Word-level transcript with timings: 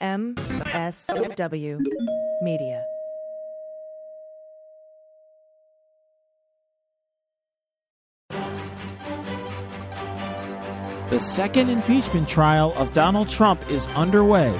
MSW 0.00 1.78
Media. 2.42 2.84
The 11.10 11.18
second 11.18 11.70
impeachment 11.70 12.28
trial 12.28 12.72
of 12.76 12.92
Donald 12.92 13.28
Trump 13.28 13.68
is 13.70 13.86
underway. 13.88 14.52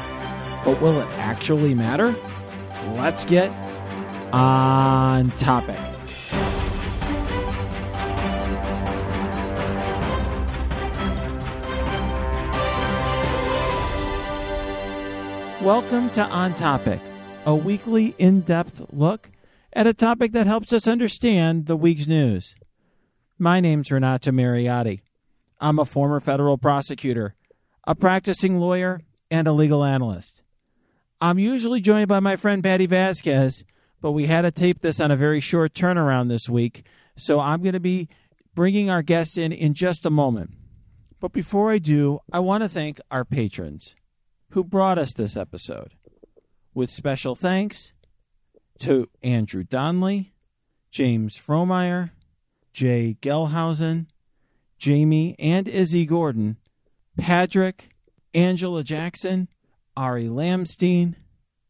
But 0.64 0.80
will 0.82 1.00
it 1.00 1.06
actually 1.18 1.74
matter? 1.74 2.14
Let's 2.96 3.24
get 3.24 3.50
on 4.32 5.30
topic. 5.32 5.89
Welcome 15.62 16.08
to 16.12 16.22
On 16.22 16.54
Topic, 16.54 16.98
a 17.44 17.54
weekly 17.54 18.14
in 18.16 18.40
depth 18.40 18.80
look 18.94 19.30
at 19.74 19.86
a 19.86 19.92
topic 19.92 20.32
that 20.32 20.46
helps 20.46 20.72
us 20.72 20.88
understand 20.88 21.66
the 21.66 21.76
week's 21.76 22.06
news. 22.06 22.54
My 23.38 23.60
name's 23.60 23.92
Renato 23.92 24.30
Mariotti. 24.30 25.02
I'm 25.60 25.78
a 25.78 25.84
former 25.84 26.18
federal 26.18 26.56
prosecutor, 26.56 27.34
a 27.86 27.94
practicing 27.94 28.58
lawyer, 28.58 29.02
and 29.30 29.46
a 29.46 29.52
legal 29.52 29.84
analyst. 29.84 30.42
I'm 31.20 31.38
usually 31.38 31.82
joined 31.82 32.08
by 32.08 32.20
my 32.20 32.36
friend 32.36 32.64
Patty 32.64 32.86
Vasquez, 32.86 33.62
but 34.00 34.12
we 34.12 34.28
had 34.28 34.42
to 34.42 34.50
tape 34.50 34.80
this 34.80 34.98
on 34.98 35.10
a 35.10 35.16
very 35.16 35.40
short 35.40 35.74
turnaround 35.74 36.30
this 36.30 36.48
week, 36.48 36.86
so 37.18 37.38
I'm 37.38 37.60
going 37.60 37.74
to 37.74 37.80
be 37.80 38.08
bringing 38.54 38.88
our 38.88 39.02
guest 39.02 39.36
in 39.36 39.52
in 39.52 39.74
just 39.74 40.06
a 40.06 40.10
moment. 40.10 40.52
But 41.20 41.34
before 41.34 41.70
I 41.70 41.76
do, 41.76 42.20
I 42.32 42.38
want 42.38 42.62
to 42.62 42.68
thank 42.70 42.98
our 43.10 43.26
patrons 43.26 43.94
who 44.50 44.64
brought 44.64 44.98
us 44.98 45.12
this 45.12 45.36
episode. 45.36 45.94
With 46.74 46.90
special 46.90 47.34
thanks 47.34 47.92
to 48.80 49.08
Andrew 49.22 49.64
Donnelly, 49.64 50.34
James 50.90 51.36
Fromeyer, 51.36 52.10
Jay 52.72 53.16
Gelhausen, 53.20 54.06
Jamie 54.78 55.36
and 55.38 55.68
Izzy 55.68 56.06
Gordon, 56.06 56.56
Patrick, 57.18 57.90
Angela 58.34 58.82
Jackson, 58.82 59.48
Ari 59.96 60.26
Lamstein, 60.26 61.14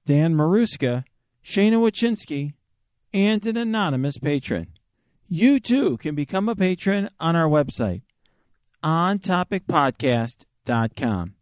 Dan 0.06 0.34
Maruska, 0.34 1.04
Shana 1.44 1.76
Wachinski, 1.76 2.54
and 3.12 3.44
an 3.46 3.56
anonymous 3.56 4.18
patron. 4.18 4.68
You 5.28 5.60
too 5.60 5.96
can 5.96 6.14
become 6.14 6.48
a 6.48 6.54
patron 6.54 7.10
on 7.18 7.34
our 7.36 7.48
website, 7.48 8.02
ontopicpodcast.com. 8.84 11.34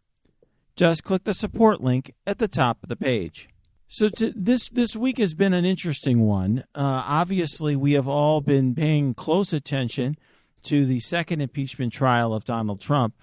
Just 0.78 1.02
click 1.02 1.24
the 1.24 1.34
support 1.34 1.80
link 1.80 2.14
at 2.24 2.38
the 2.38 2.46
top 2.46 2.84
of 2.84 2.88
the 2.88 2.94
page. 2.94 3.48
So 3.88 4.08
to, 4.10 4.32
this 4.36 4.68
this 4.68 4.94
week 4.94 5.18
has 5.18 5.34
been 5.34 5.52
an 5.52 5.64
interesting 5.64 6.20
one. 6.20 6.62
Uh, 6.72 7.02
obviously, 7.04 7.74
we 7.74 7.94
have 7.94 8.06
all 8.06 8.40
been 8.40 8.76
paying 8.76 9.12
close 9.12 9.52
attention 9.52 10.16
to 10.62 10.86
the 10.86 11.00
second 11.00 11.40
impeachment 11.40 11.92
trial 11.92 12.32
of 12.32 12.44
Donald 12.44 12.80
Trump, 12.80 13.16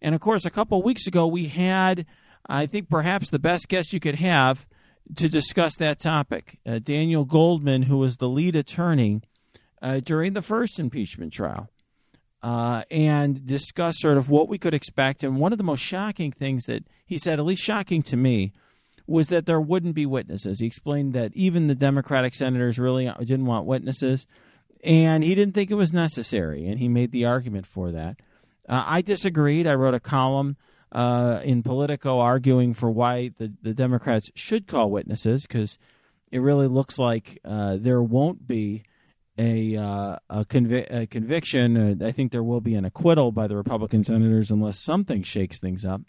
and 0.00 0.14
of 0.14 0.20
course, 0.20 0.44
a 0.44 0.50
couple 0.50 0.78
of 0.78 0.84
weeks 0.84 1.08
ago 1.08 1.26
we 1.26 1.48
had, 1.48 2.06
I 2.46 2.66
think, 2.66 2.88
perhaps 2.88 3.30
the 3.30 3.40
best 3.40 3.68
guest 3.68 3.92
you 3.92 3.98
could 3.98 4.14
have 4.16 4.64
to 5.16 5.28
discuss 5.28 5.74
that 5.78 5.98
topic, 5.98 6.60
uh, 6.64 6.78
Daniel 6.78 7.24
Goldman, 7.24 7.82
who 7.82 7.98
was 7.98 8.18
the 8.18 8.28
lead 8.28 8.54
attorney 8.54 9.22
uh, 9.82 9.98
during 9.98 10.34
the 10.34 10.42
first 10.42 10.78
impeachment 10.78 11.32
trial 11.32 11.68
uh, 12.42 12.82
and 12.90 13.46
discuss 13.46 13.96
sort 13.98 14.16
of 14.16 14.28
what 14.28 14.48
we 14.48 14.58
could 14.58 14.74
expect. 14.74 15.22
And 15.22 15.38
one 15.38 15.52
of 15.52 15.58
the 15.58 15.64
most 15.64 15.80
shocking 15.80 16.32
things 16.32 16.64
that 16.64 16.84
he 17.06 17.18
said, 17.18 17.38
at 17.38 17.44
least 17.44 17.62
shocking 17.62 18.02
to 18.04 18.16
me, 18.16 18.52
was 19.06 19.28
that 19.28 19.46
there 19.46 19.60
wouldn't 19.60 19.94
be 19.94 20.06
witnesses. 20.06 20.60
He 20.60 20.66
explained 20.66 21.12
that 21.12 21.32
even 21.34 21.66
the 21.66 21.74
Democratic 21.74 22.34
senators 22.34 22.78
really 22.78 23.10
didn't 23.20 23.46
want 23.46 23.66
witnesses, 23.66 24.26
and 24.82 25.22
he 25.22 25.34
didn't 25.34 25.54
think 25.54 25.70
it 25.70 25.74
was 25.74 25.92
necessary, 25.92 26.66
and 26.66 26.78
he 26.78 26.88
made 26.88 27.12
the 27.12 27.24
argument 27.24 27.66
for 27.66 27.92
that. 27.92 28.16
Uh, 28.68 28.84
I 28.86 29.02
disagreed. 29.02 29.66
I 29.66 29.74
wrote 29.74 29.94
a 29.94 30.00
column 30.00 30.56
uh, 30.92 31.40
in 31.44 31.62
Politico 31.62 32.20
arguing 32.20 32.74
for 32.74 32.90
why 32.90 33.30
the, 33.38 33.52
the 33.62 33.74
Democrats 33.74 34.30
should 34.34 34.66
call 34.66 34.90
witnesses 34.90 35.46
because 35.46 35.78
it 36.30 36.38
really 36.38 36.68
looks 36.68 36.98
like 36.98 37.38
uh, 37.44 37.76
there 37.78 38.02
won't 38.02 38.46
be 38.46 38.84
a, 39.38 39.76
uh, 39.76 40.16
a, 40.28 40.44
convi- 40.44 40.92
a 40.92 41.06
conviction. 41.06 41.76
Uh, 41.76 42.06
I 42.06 42.12
think 42.12 42.32
there 42.32 42.42
will 42.42 42.60
be 42.60 42.74
an 42.74 42.84
acquittal 42.84 43.32
by 43.32 43.46
the 43.46 43.56
Republican 43.56 44.04
senators 44.04 44.50
unless 44.50 44.78
something 44.78 45.22
shakes 45.22 45.58
things 45.58 45.84
up. 45.84 46.02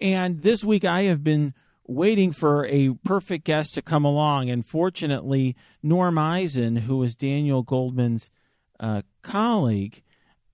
And 0.00 0.42
this 0.42 0.64
week 0.64 0.84
I 0.84 1.02
have 1.02 1.22
been 1.22 1.54
waiting 1.86 2.30
for 2.32 2.66
a 2.66 2.94
perfect 3.04 3.44
guest 3.44 3.74
to 3.74 3.82
come 3.82 4.04
along. 4.04 4.48
And 4.48 4.64
fortunately, 4.64 5.56
Norm 5.82 6.16
Eisen, 6.16 6.76
who 6.76 6.98
was 6.98 7.16
Daniel 7.16 7.62
Goldman's 7.62 8.30
uh, 8.78 9.02
colleague 9.22 10.02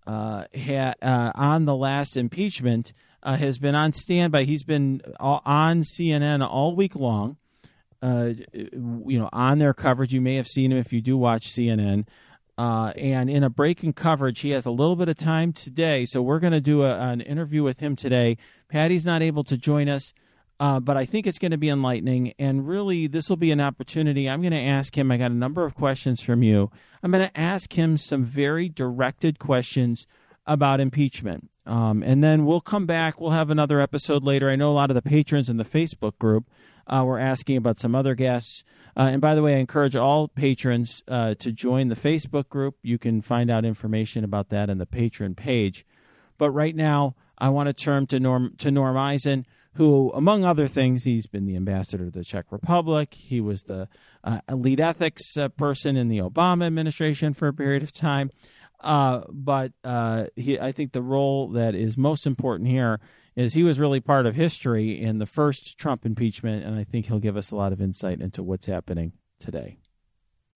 uh, 0.07 0.45
uh, 1.03 1.33
on 1.35 1.67
the 1.67 1.77
last 1.77 2.17
impeachment, 2.17 2.93
uh, 3.23 3.37
has 3.37 3.59
been 3.59 3.75
on 3.75 3.93
standby. 3.93 4.45
He's 4.45 4.65
been 4.65 5.03
on 5.21 5.83
CNN 5.83 6.47
all 6.47 6.75
week 6.75 6.97
long 6.97 7.37
uh, 8.07 8.35
you 8.53 9.19
know, 9.19 9.29
on 9.33 9.59
their 9.59 9.75
coverage. 9.75 10.15
You 10.15 10.21
may 10.21 10.37
have 10.37 10.47
seen 10.47 10.71
him 10.71 10.79
if 10.79 10.93
you 10.93 11.01
do 11.01 11.17
watch 11.17 11.51
CNN. 11.51 12.07
Uh, 12.57 12.93
and 12.97 13.29
in 13.29 13.43
a 13.43 13.51
break 13.51 13.83
in 13.83 13.93
coverage, 13.93 14.41
he 14.41 14.51
has 14.51 14.65
a 14.65 14.71
little 14.71 14.95
bit 14.95 15.09
of 15.09 15.17
time 15.17 15.53
today. 15.53 16.05
So 16.07 16.23
we're 16.23 16.39
going 16.39 16.53
to 16.53 16.61
do 16.61 16.85
a, 16.85 16.97
an 16.99 17.21
interview 17.21 17.65
with 17.65 17.81
him 17.81 17.97
today. 17.97 18.39
Patty's 18.69 19.05
not 19.05 19.23
able 19.23 19.43
to 19.45 19.59
join 19.59 19.89
us, 19.89 20.15
uh, 20.61 20.79
but 20.79 20.97
I 20.97 21.05
think 21.05 21.27
it's 21.27 21.41
going 21.41 21.51
to 21.51 21.59
be 21.59 21.69
enlightening. 21.69 22.33
And 22.39 22.67
really, 22.67 23.09
this 23.09 23.29
will 23.29 23.37
be 23.37 23.51
an 23.51 23.61
opportunity. 23.61 24.31
I'm 24.31 24.41
going 24.41 24.53
to 24.53 24.59
ask 24.59 24.97
him, 24.97 25.11
I 25.11 25.17
got 25.17 25.33
a 25.33 25.35
number 25.35 25.65
of 25.65 25.75
questions 25.75 26.23
from 26.23 26.45
you. 26.45 26.71
I'm 27.03 27.11
going 27.11 27.29
to 27.29 27.39
ask 27.39 27.77
him 27.77 27.97
some 27.97 28.23
very 28.23 28.69
directed 28.69 29.41
questions 29.41 30.07
about 30.47 30.81
impeachment. 30.81 31.51
Um, 31.67 32.03
and 32.03 32.23
then 32.23 32.45
we'll 32.45 32.61
come 32.61 32.87
back. 32.87 33.21
We'll 33.21 33.31
have 33.31 33.51
another 33.51 33.81
episode 33.81 34.23
later. 34.23 34.49
I 34.49 34.57
know 34.57 34.71
a 34.71 34.73
lot 34.73 34.91
of 34.91 34.95
the 34.95 35.03
patrons 35.03 35.51
in 35.51 35.57
the 35.57 35.65
Facebook 35.65 36.19
group 36.19 36.49
uh, 36.87 37.03
were 37.05 37.19
asking 37.19 37.57
about 37.57 37.79
some 37.79 37.95
other 37.95 38.15
guests. 38.15 38.63
Uh, 38.97 39.11
and 39.13 39.21
by 39.21 39.35
the 39.35 39.43
way, 39.43 39.57
I 39.57 39.59
encourage 39.59 39.97
all 39.97 40.29
patrons 40.29 41.03
uh, 41.09 41.35
to 41.35 41.53
join 41.53 41.89
the 41.89 41.97
Facebook 41.97 42.49
group. 42.49 42.77
You 42.83 42.99
can 42.99 43.21
find 43.21 43.51
out 43.51 43.65
information 43.65 44.25
about 44.25 44.49
that 44.51 44.71
in 44.71 44.79
the 44.79 44.87
patron 44.87 45.35
page. 45.35 45.85
But 46.39 46.51
right 46.51 46.75
now, 46.75 47.17
I 47.39 47.49
want 47.49 47.67
to 47.67 47.73
turn 47.73 48.07
to 48.09 48.21
Norm 48.21 48.55
to 48.59 48.71
Norm 48.71 48.97
Eisen, 48.97 49.47
who, 49.75 50.11
among 50.13 50.45
other 50.45 50.67
things, 50.67 51.05
he's 51.05 51.27
been 51.27 51.47
the 51.47 51.57
ambassador 51.57 52.07
to 52.07 52.11
the 52.11 52.25
Czech 52.25 52.47
Republic. 52.51 53.13
He 53.13 53.41
was 53.41 53.65
the 53.65 53.89
uh, 54.25 54.41
lead 54.51 54.81
ethics 54.81 55.37
uh, 55.37 55.49
person 55.49 55.97
in 55.97 56.09
the 56.09 56.19
Obama 56.19 56.67
administration 56.67 57.35
for 57.35 57.49
a 57.49 57.55
period 57.55 57.83
of 57.83 57.93
time. 57.93 58.31
Uh, 58.81 59.23
but 59.31 59.73
uh, 59.85 60.27
he, 60.37 60.59
I 60.59 60.73
think 60.73 60.93
the 60.93 61.03
role 61.03 61.49
that 61.51 61.75
is 61.75 61.97
most 61.97 62.27
important 62.27 62.69
here 62.69 63.01
is 63.35 63.55
he 63.55 63.63
was 63.63 63.79
really 63.79 64.01
part 64.01 64.27
of 64.27 64.35
history 64.35 65.01
in 65.01 65.19
the 65.19 65.27
first 65.27 65.79
Trump 65.79 66.07
impeachment, 66.07 66.65
and 66.65 66.79
I 66.79 66.85
think 66.85 67.07
he'll 67.07 67.19
give 67.19 67.37
us 67.37 67.51
a 67.51 67.57
lot 67.57 67.73
of 67.73 67.81
insight 67.81 68.21
into 68.21 68.43
what's 68.43 68.67
happening 68.67 69.13
today. 69.39 69.79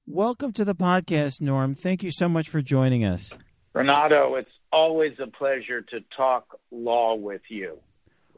Welcome 0.06 0.52
to 0.54 0.64
the 0.64 0.74
podcast, 0.74 1.40
Norm. 1.40 1.74
Thank 1.74 2.02
you 2.02 2.10
so 2.10 2.28
much 2.28 2.48
for 2.48 2.62
joining 2.62 3.04
us. 3.04 3.36
Renato, 3.74 4.34
it's 4.34 4.50
always 4.72 5.12
a 5.22 5.26
pleasure 5.26 5.82
to 5.82 6.00
talk 6.16 6.58
law 6.70 7.14
with 7.14 7.42
you. 7.48 7.78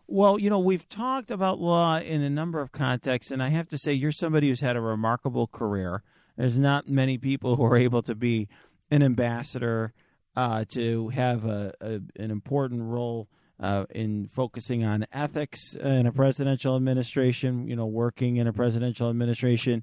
Well, 0.08 0.38
you 0.38 0.50
know, 0.50 0.58
we've 0.58 0.88
talked 0.88 1.30
about 1.30 1.60
law 1.60 1.98
in 1.98 2.20
a 2.22 2.28
number 2.28 2.60
of 2.60 2.72
contexts, 2.72 3.30
and 3.30 3.42
I 3.42 3.48
have 3.48 3.68
to 3.68 3.78
say, 3.78 3.94
you're 3.94 4.12
somebody 4.12 4.48
who's 4.48 4.60
had 4.60 4.76
a 4.76 4.80
remarkable 4.80 5.46
career. 5.46 6.02
There's 6.36 6.58
not 6.58 6.88
many 6.88 7.16
people 7.16 7.56
who 7.56 7.64
are 7.64 7.76
able 7.76 8.02
to 8.02 8.14
be 8.14 8.48
an 8.92 9.02
ambassador, 9.02 9.92
uh, 10.36 10.64
to 10.68 11.08
have 11.08 11.44
a, 11.44 11.72
a, 11.80 12.00
an 12.16 12.30
important 12.30 12.82
role 12.82 13.28
uh, 13.58 13.86
in 13.90 14.26
focusing 14.26 14.84
on 14.84 15.06
ethics 15.12 15.74
in 15.74 16.06
a 16.06 16.12
presidential 16.12 16.76
administration, 16.76 17.66
you 17.68 17.76
know, 17.76 17.86
working 17.86 18.36
in 18.36 18.46
a 18.46 18.52
presidential 18.52 19.08
administration, 19.08 19.82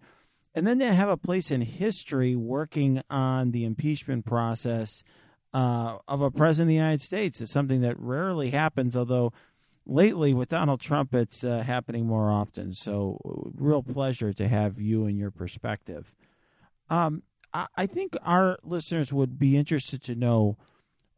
and 0.53 0.67
then 0.67 0.79
to 0.79 0.93
have 0.93 1.09
a 1.09 1.17
place 1.17 1.51
in 1.51 1.61
history 1.61 2.35
working 2.35 3.01
on 3.09 3.51
the 3.51 3.65
impeachment 3.65 4.25
process 4.25 5.03
uh, 5.53 5.97
of 6.07 6.21
a 6.21 6.31
president 6.31 6.65
of 6.65 6.69
the 6.69 6.75
United 6.75 7.01
States 7.01 7.41
is 7.41 7.51
something 7.51 7.81
that 7.81 7.99
rarely 7.99 8.51
happens, 8.51 8.95
although 8.95 9.31
lately 9.85 10.33
with 10.33 10.49
Donald 10.49 10.81
Trump, 10.81 11.13
it's 11.13 11.43
uh, 11.43 11.61
happening 11.61 12.05
more 12.05 12.29
often. 12.29 12.73
So, 12.73 13.17
real 13.55 13.81
pleasure 13.81 14.33
to 14.33 14.47
have 14.47 14.79
you 14.79 15.05
and 15.05 15.17
your 15.17 15.31
perspective. 15.31 16.13
Um, 16.89 17.23
I 17.53 17.87
think 17.87 18.15
our 18.23 18.57
listeners 18.63 19.11
would 19.11 19.39
be 19.39 19.57
interested 19.57 20.03
to 20.03 20.15
know 20.15 20.57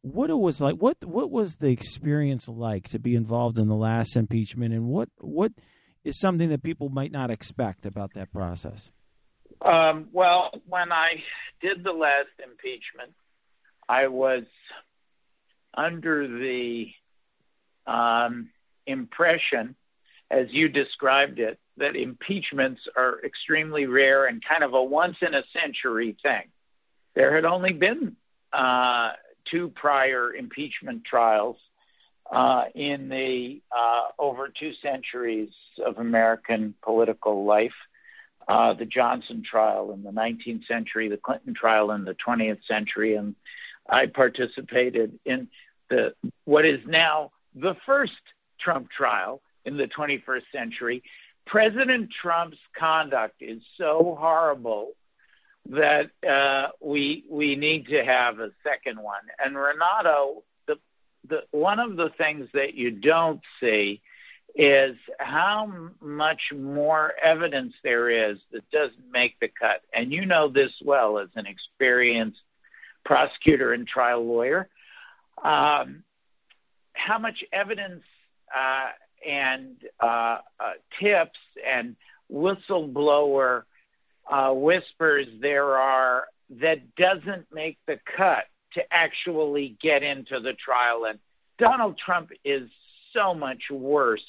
what 0.01 0.29
it 0.29 0.37
was 0.37 0.61
like. 0.61 0.75
What 0.75 1.03
what 1.05 1.29
was 1.29 1.57
the 1.57 1.71
experience 1.71 2.47
like 2.47 2.89
to 2.89 2.99
be 2.99 3.15
involved 3.15 3.57
in 3.57 3.67
the 3.67 3.75
last 3.75 4.15
impeachment, 4.15 4.73
and 4.73 4.87
what 4.87 5.09
what 5.19 5.51
is 6.03 6.19
something 6.19 6.49
that 6.49 6.63
people 6.63 6.89
might 6.89 7.11
not 7.11 7.31
expect 7.31 7.85
about 7.85 8.13
that 8.13 8.31
process? 8.31 8.91
Um, 9.61 10.07
well, 10.11 10.51
when 10.67 10.91
I 10.91 11.23
did 11.61 11.83
the 11.83 11.91
last 11.91 12.29
impeachment, 12.43 13.13
I 13.87 14.07
was 14.07 14.43
under 15.73 16.27
the 16.27 16.91
um, 17.85 18.49
impression, 18.87 19.75
as 20.31 20.47
you 20.49 20.69
described 20.69 21.39
it, 21.39 21.59
that 21.77 21.95
impeachments 21.95 22.81
are 22.95 23.19
extremely 23.23 23.85
rare 23.85 24.25
and 24.25 24.43
kind 24.43 24.63
of 24.63 24.73
a 24.73 24.83
once 24.83 25.17
in 25.21 25.33
a 25.33 25.43
century 25.53 26.17
thing. 26.21 26.43
There 27.15 27.35
had 27.35 27.45
only 27.45 27.73
been 27.73 28.15
uh, 28.53 29.11
two 29.45 29.69
prior 29.69 30.33
impeachment 30.33 31.03
trials 31.05 31.57
uh, 32.31 32.65
in 32.75 33.09
the 33.09 33.61
uh, 33.75 34.03
over 34.17 34.47
two 34.47 34.73
centuries 34.81 35.49
of 35.85 35.97
American 35.97 36.73
political 36.81 37.45
life. 37.45 37.73
Uh, 38.47 38.73
the 38.73 38.85
Johnson 38.85 39.43
trial 39.43 39.91
in 39.91 40.03
the 40.03 40.11
19th 40.11 40.65
century, 40.67 41.09
the 41.09 41.17
Clinton 41.17 41.53
trial 41.53 41.91
in 41.91 42.05
the 42.05 42.15
20th 42.15 42.59
century, 42.67 43.15
and 43.15 43.35
I 43.87 44.07
participated 44.07 45.19
in 45.25 45.47
the 45.89 46.15
what 46.45 46.65
is 46.65 46.79
now 46.85 47.31
the 47.53 47.75
first 47.85 48.13
Trump 48.59 48.89
trial 48.89 49.41
in 49.65 49.77
the 49.77 49.87
21st 49.87 50.43
century. 50.51 51.03
President 51.45 52.09
Trump's 52.11 52.57
conduct 52.77 53.41
is 53.41 53.61
so 53.77 54.15
horrible 54.19 54.91
that 55.69 56.09
uh, 56.27 56.69
we 56.79 57.23
we 57.29 57.55
need 57.55 57.87
to 57.87 58.03
have 58.03 58.39
a 58.39 58.51
second 58.63 59.01
one. 59.01 59.21
And 59.43 59.55
Renato, 59.55 60.43
the 60.67 60.77
the 61.27 61.43
one 61.51 61.79
of 61.79 61.97
the 61.97 62.09
things 62.09 62.47
that 62.53 62.73
you 62.73 62.91
don't 62.91 63.41
see 63.59 64.01
is 64.55 64.97
how 65.17 65.71
much 66.01 66.41
more 66.53 67.13
evidence 67.21 67.73
there 67.83 68.09
is 68.09 68.37
that 68.51 68.69
doesn't 68.71 69.11
make 69.11 69.39
the 69.39 69.47
cut. 69.47 69.81
And 69.93 70.11
you 70.11 70.25
know 70.25 70.49
this 70.49 70.71
well 70.83 71.19
as 71.19 71.29
an 71.35 71.45
experienced 71.45 72.41
prosecutor 73.05 73.71
and 73.73 73.87
trial 73.87 74.25
lawyer. 74.25 74.67
Um, 75.41 76.03
how 76.93 77.17
much 77.17 77.43
evidence 77.51 78.03
uh, 78.53 78.89
and 79.27 79.75
uh, 79.99 80.37
uh, 80.59 80.73
tips 80.99 81.39
and 81.65 81.95
whistleblower 82.31 83.63
uh, 84.29 84.51
whispers 84.51 85.27
there 85.39 85.77
are 85.77 86.27
that 86.49 86.95
doesn't 86.95 87.45
make 87.53 87.77
the 87.87 87.99
cut 88.17 88.45
to 88.73 88.93
actually 88.93 89.75
get 89.81 90.03
into 90.03 90.39
the 90.39 90.53
trial. 90.53 91.05
And 91.05 91.19
Donald 91.57 91.97
Trump 91.97 92.31
is 92.43 92.69
so 93.13 93.33
much 93.33 93.63
worse 93.69 94.25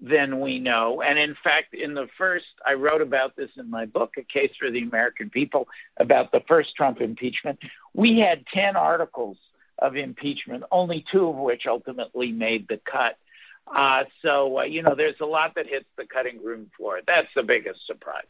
than 0.00 0.40
we 0.40 0.58
know. 0.58 1.02
And 1.02 1.18
in 1.18 1.36
fact, 1.42 1.74
in 1.74 1.94
the 1.94 2.08
first, 2.18 2.46
I 2.66 2.74
wrote 2.74 3.02
about 3.02 3.36
this 3.36 3.50
in 3.56 3.70
my 3.70 3.86
book, 3.86 4.14
A 4.18 4.22
Case 4.22 4.52
for 4.58 4.70
the 4.70 4.82
American 4.82 5.30
People, 5.30 5.68
about 5.96 6.32
the 6.32 6.42
first 6.48 6.74
Trump 6.74 7.00
impeachment. 7.00 7.60
We 7.94 8.18
had 8.18 8.46
10 8.46 8.76
articles 8.76 9.36
of 9.78 9.96
impeachment, 9.96 10.64
only 10.70 11.04
two 11.10 11.28
of 11.28 11.36
which 11.36 11.66
ultimately 11.66 12.32
made 12.32 12.68
the 12.68 12.78
cut. 12.78 13.16
Uh, 13.66 14.04
so, 14.22 14.58
uh, 14.58 14.62
you 14.62 14.82
know, 14.82 14.94
there's 14.94 15.20
a 15.20 15.26
lot 15.26 15.54
that 15.54 15.66
hits 15.66 15.86
the 15.96 16.06
cutting 16.06 16.42
room 16.42 16.70
floor. 16.76 17.00
That's 17.06 17.28
the 17.34 17.42
biggest 17.42 17.86
surprise. 17.86 18.24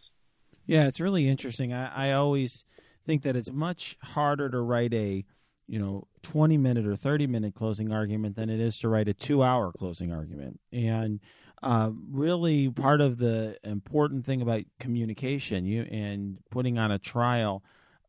Yeah, 0.67 0.87
it's 0.87 1.01
really 1.01 1.29
interesting. 1.29 1.73
I, 1.73 2.11
I 2.11 2.13
always 2.13 2.65
think 3.05 3.23
that 3.23 3.37
it's 3.37 3.51
much 3.51 3.97
harder 4.03 4.49
to 4.49 4.61
write 4.61 4.95
a, 4.95 5.25
you 5.67 5.79
know, 5.79 6.07
20 6.23 6.57
minute 6.57 6.87
or 6.87 6.97
30 6.97 7.27
minute 7.27 7.55
closing 7.55 7.93
argument 7.93 8.37
than 8.37 8.51
it 8.51 8.61
is 8.61 8.79
to 8.81 8.89
write 8.89 9.09
a 9.09 9.15
two 9.15 9.43
hour 9.43 9.73
closing 9.73 10.13
argument. 10.13 10.61
And 10.73 11.21
uh, 11.63 11.91
really, 12.11 12.69
part 12.71 13.01
of 13.01 13.19
the 13.19 13.57
important 13.65 14.25
thing 14.25 14.43
about 14.43 14.63
communication 14.81 15.65
you 15.65 15.83
and 15.83 16.39
putting 16.51 16.79
on 16.79 16.91
a 16.91 16.99
trial 16.99 17.63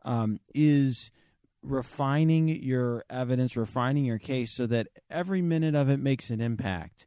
um, 0.04 0.40
is 0.54 1.12
refining 1.62 2.50
your 2.50 3.06
evidence, 3.10 3.56
refining 3.56 4.06
your 4.06 4.20
case 4.20 4.52
so 4.52 4.68
that 4.68 4.88
every 5.10 5.42
minute 5.42 5.75
of 5.75 5.90
it 5.90 6.00
makes 6.00 6.30
an 6.30 6.42
impact 6.42 7.06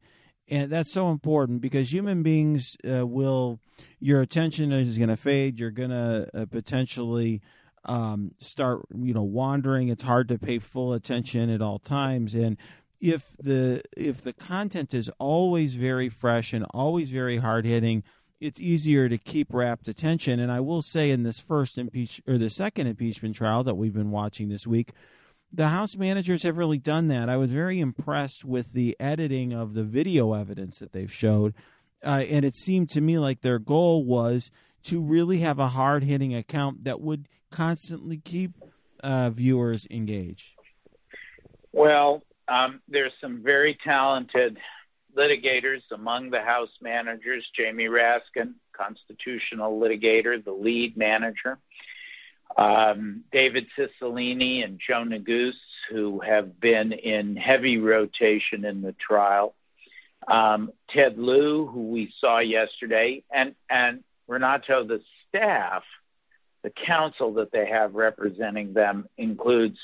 and 0.48 0.70
that's 0.70 0.92
so 0.92 1.10
important 1.10 1.60
because 1.60 1.92
human 1.92 2.22
beings 2.22 2.76
uh, 2.88 3.06
will 3.06 3.60
your 4.00 4.20
attention 4.20 4.72
is 4.72 4.98
going 4.98 5.08
to 5.08 5.16
fade. 5.16 5.58
You're 5.58 5.70
going 5.70 5.90
to 5.90 6.28
uh, 6.34 6.46
potentially 6.46 7.42
um, 7.84 8.32
start 8.38 8.82
you 8.94 9.14
know 9.14 9.22
wandering. 9.22 9.88
It's 9.88 10.02
hard 10.04 10.28
to 10.28 10.38
pay 10.38 10.58
full 10.58 10.92
attention 10.92 11.50
at 11.50 11.62
all 11.62 11.78
times. 11.78 12.34
And 12.34 12.56
if 13.00 13.36
the 13.38 13.82
if 13.96 14.22
the 14.22 14.32
content 14.32 14.94
is 14.94 15.10
always 15.18 15.74
very 15.74 16.08
fresh 16.08 16.52
and 16.52 16.64
always 16.72 17.10
very 17.10 17.38
hard 17.38 17.64
hitting 17.64 18.02
it's 18.38 18.60
easier 18.60 19.08
to 19.08 19.16
keep 19.16 19.52
rapt 19.52 19.88
attention. 19.88 20.40
And 20.40 20.52
i 20.52 20.60
will 20.60 20.82
say 20.82 21.10
in 21.10 21.22
this 21.22 21.40
first 21.40 21.78
impeach 21.78 22.20
or 22.26 22.38
the 22.38 22.50
second 22.50 22.86
impeachment 22.86 23.36
trial 23.36 23.64
that 23.64 23.76
we've 23.76 23.94
been 23.94 24.10
watching 24.10 24.48
this 24.48 24.66
week 24.66 24.92
the 25.52 25.68
House 25.68 25.96
managers 25.96 26.42
have 26.42 26.56
really 26.56 26.78
done 26.78 27.08
that. 27.08 27.28
I 27.28 27.36
was 27.36 27.52
very 27.52 27.80
impressed 27.80 28.44
with 28.44 28.72
the 28.72 28.96
editing 28.98 29.52
of 29.52 29.74
the 29.74 29.84
video 29.84 30.32
evidence 30.32 30.78
that 30.78 30.92
they've 30.92 31.12
showed. 31.12 31.54
Uh, 32.04 32.24
and 32.28 32.44
it 32.44 32.54
seemed 32.54 32.90
to 32.90 33.00
me 33.00 33.18
like 33.18 33.40
their 33.40 33.58
goal 33.58 34.04
was 34.04 34.50
to 34.84 35.00
really 35.00 35.38
have 35.38 35.58
a 35.58 35.68
hard 35.68 36.04
hitting 36.04 36.34
account 36.34 36.84
that 36.84 37.00
would 37.00 37.28
constantly 37.50 38.18
keep 38.18 38.52
uh, 39.02 39.30
viewers 39.30 39.86
engaged. 39.90 40.54
Well, 41.72 42.22
um, 42.48 42.80
there's 42.88 43.12
some 43.20 43.42
very 43.42 43.76
talented 43.82 44.58
litigators 45.16 45.82
among 45.90 46.30
the 46.30 46.40
House 46.40 46.70
managers. 46.80 47.46
Jamie 47.56 47.86
Raskin, 47.86 48.54
constitutional 48.72 49.80
litigator, 49.80 50.42
the 50.42 50.52
lead 50.52 50.96
manager 50.96 51.58
um, 52.56 53.24
David 53.32 53.66
Cicilline 53.76 54.64
and 54.64 54.80
Joe 54.84 55.04
Neguse, 55.04 55.54
who 55.90 56.20
have 56.20 56.58
been 56.60 56.92
in 56.92 57.36
heavy 57.36 57.78
rotation 57.78 58.64
in 58.64 58.82
the 58.82 58.92
trial. 58.92 59.54
Um, 60.26 60.72
Ted 60.90 61.18
Lieu, 61.18 61.66
who 61.66 61.88
we 61.88 62.12
saw 62.20 62.38
yesterday, 62.38 63.22
and, 63.30 63.54
and 63.70 64.02
Renato, 64.26 64.84
the 64.84 65.02
staff, 65.28 65.84
the 66.62 66.70
counsel 66.70 67.34
that 67.34 67.52
they 67.52 67.66
have 67.66 67.94
representing 67.94 68.72
them 68.72 69.08
includes 69.16 69.78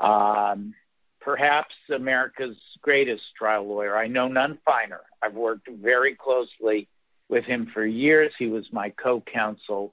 um, 0.00 0.74
perhaps 1.20 1.74
America's 1.94 2.56
greatest 2.80 3.22
trial 3.36 3.68
lawyer. 3.68 3.96
I 3.96 4.08
know 4.08 4.28
none 4.28 4.58
finer. 4.64 5.00
I've 5.22 5.34
worked 5.34 5.68
very 5.68 6.14
closely 6.14 6.88
with 7.28 7.44
him 7.44 7.70
for 7.72 7.84
years. 7.84 8.32
He 8.38 8.46
was 8.46 8.72
my 8.72 8.90
co 8.90 9.20
counsel 9.20 9.92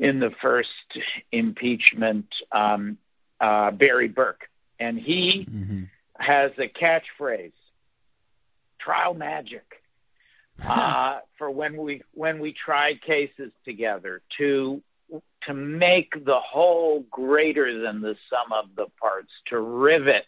in 0.00 0.18
the 0.18 0.30
first 0.40 0.70
impeachment, 1.30 2.34
um, 2.50 2.96
uh, 3.38 3.70
Barry 3.70 4.08
Berke. 4.08 4.48
And 4.80 4.98
he 4.98 5.46
mm-hmm. 5.48 5.82
has 6.18 6.52
a 6.56 6.68
catchphrase, 6.68 7.52
trial 8.78 9.12
magic, 9.12 9.82
uh, 10.66 11.20
for 11.38 11.50
when 11.50 11.76
we 11.76 12.02
when 12.12 12.38
we 12.38 12.52
try 12.52 12.94
cases 12.94 13.52
together 13.64 14.22
to 14.38 14.82
to 15.42 15.54
make 15.54 16.24
the 16.24 16.40
whole 16.40 17.00
greater 17.10 17.80
than 17.80 18.00
the 18.00 18.16
sum 18.28 18.52
of 18.52 18.74
the 18.76 18.86
parts, 19.00 19.30
to 19.46 19.58
rivet 19.58 20.26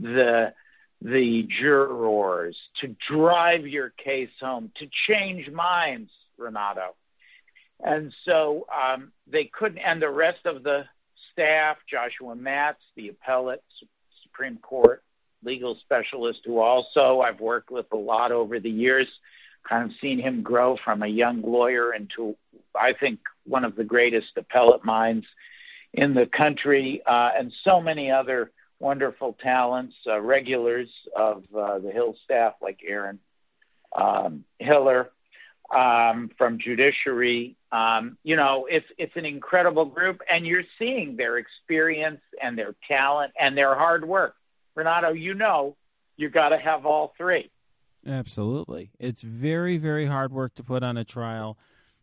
the 0.00 0.52
the 1.00 1.42
jurors, 1.42 2.56
to 2.80 2.96
drive 3.08 3.66
your 3.66 3.90
case 3.90 4.30
home, 4.40 4.72
to 4.76 4.88
change 5.06 5.50
minds, 5.50 6.10
Renato. 6.36 6.94
And 7.82 8.12
so 8.24 8.66
um, 8.74 9.12
they 9.26 9.44
couldn't, 9.44 9.78
and 9.78 10.00
the 10.00 10.10
rest 10.10 10.46
of 10.46 10.62
the 10.62 10.84
staff, 11.32 11.78
Joshua 11.90 12.34
Matz, 12.34 12.80
the 12.96 13.08
appellate 13.08 13.62
Supreme 14.22 14.58
Court 14.58 15.02
legal 15.44 15.76
specialist, 15.82 16.40
who 16.44 16.58
also 16.58 17.20
I've 17.20 17.40
worked 17.40 17.70
with 17.70 17.86
a 17.92 17.96
lot 17.96 18.32
over 18.32 18.58
the 18.58 18.70
years, 18.70 19.08
kind 19.68 19.90
of 19.90 19.96
seen 20.00 20.18
him 20.18 20.42
grow 20.42 20.76
from 20.82 21.02
a 21.02 21.06
young 21.06 21.42
lawyer 21.42 21.92
into, 21.92 22.36
I 22.74 22.92
think, 22.94 23.20
one 23.44 23.64
of 23.64 23.76
the 23.76 23.84
greatest 23.84 24.28
appellate 24.36 24.84
minds 24.84 25.26
in 25.92 26.14
the 26.14 26.26
country, 26.26 27.02
uh, 27.06 27.30
and 27.36 27.52
so 27.62 27.80
many 27.80 28.10
other 28.10 28.50
wonderful 28.80 29.36
talents, 29.40 29.94
uh, 30.06 30.20
regulars 30.20 30.88
of 31.14 31.44
uh, 31.56 31.78
the 31.78 31.90
Hill 31.92 32.16
staff 32.24 32.54
like 32.60 32.80
Aaron 32.84 33.20
um, 33.94 34.44
Hiller 34.58 35.10
um, 35.70 36.30
from 36.36 36.58
judiciary. 36.58 37.56
Um, 37.72 38.18
you 38.22 38.36
know, 38.36 38.66
it's 38.70 38.86
it's 38.98 39.16
an 39.16 39.24
incredible 39.24 39.84
group, 39.84 40.20
and 40.30 40.46
you're 40.46 40.64
seeing 40.78 41.16
their 41.16 41.38
experience 41.38 42.20
and 42.40 42.58
their 42.58 42.74
talent 42.86 43.32
and 43.38 43.56
their 43.56 43.74
hard 43.74 44.06
work. 44.06 44.36
Renato, 44.74 45.12
you 45.12 45.34
know, 45.34 45.76
you 46.16 46.28
got 46.28 46.50
to 46.50 46.58
have 46.58 46.86
all 46.86 47.14
three. 47.16 47.50
Absolutely, 48.06 48.90
it's 48.98 49.22
very 49.22 49.78
very 49.78 50.06
hard 50.06 50.32
work 50.32 50.54
to 50.56 50.62
put 50.62 50.82
on 50.82 50.96
a 50.96 51.04
trial. 51.04 51.58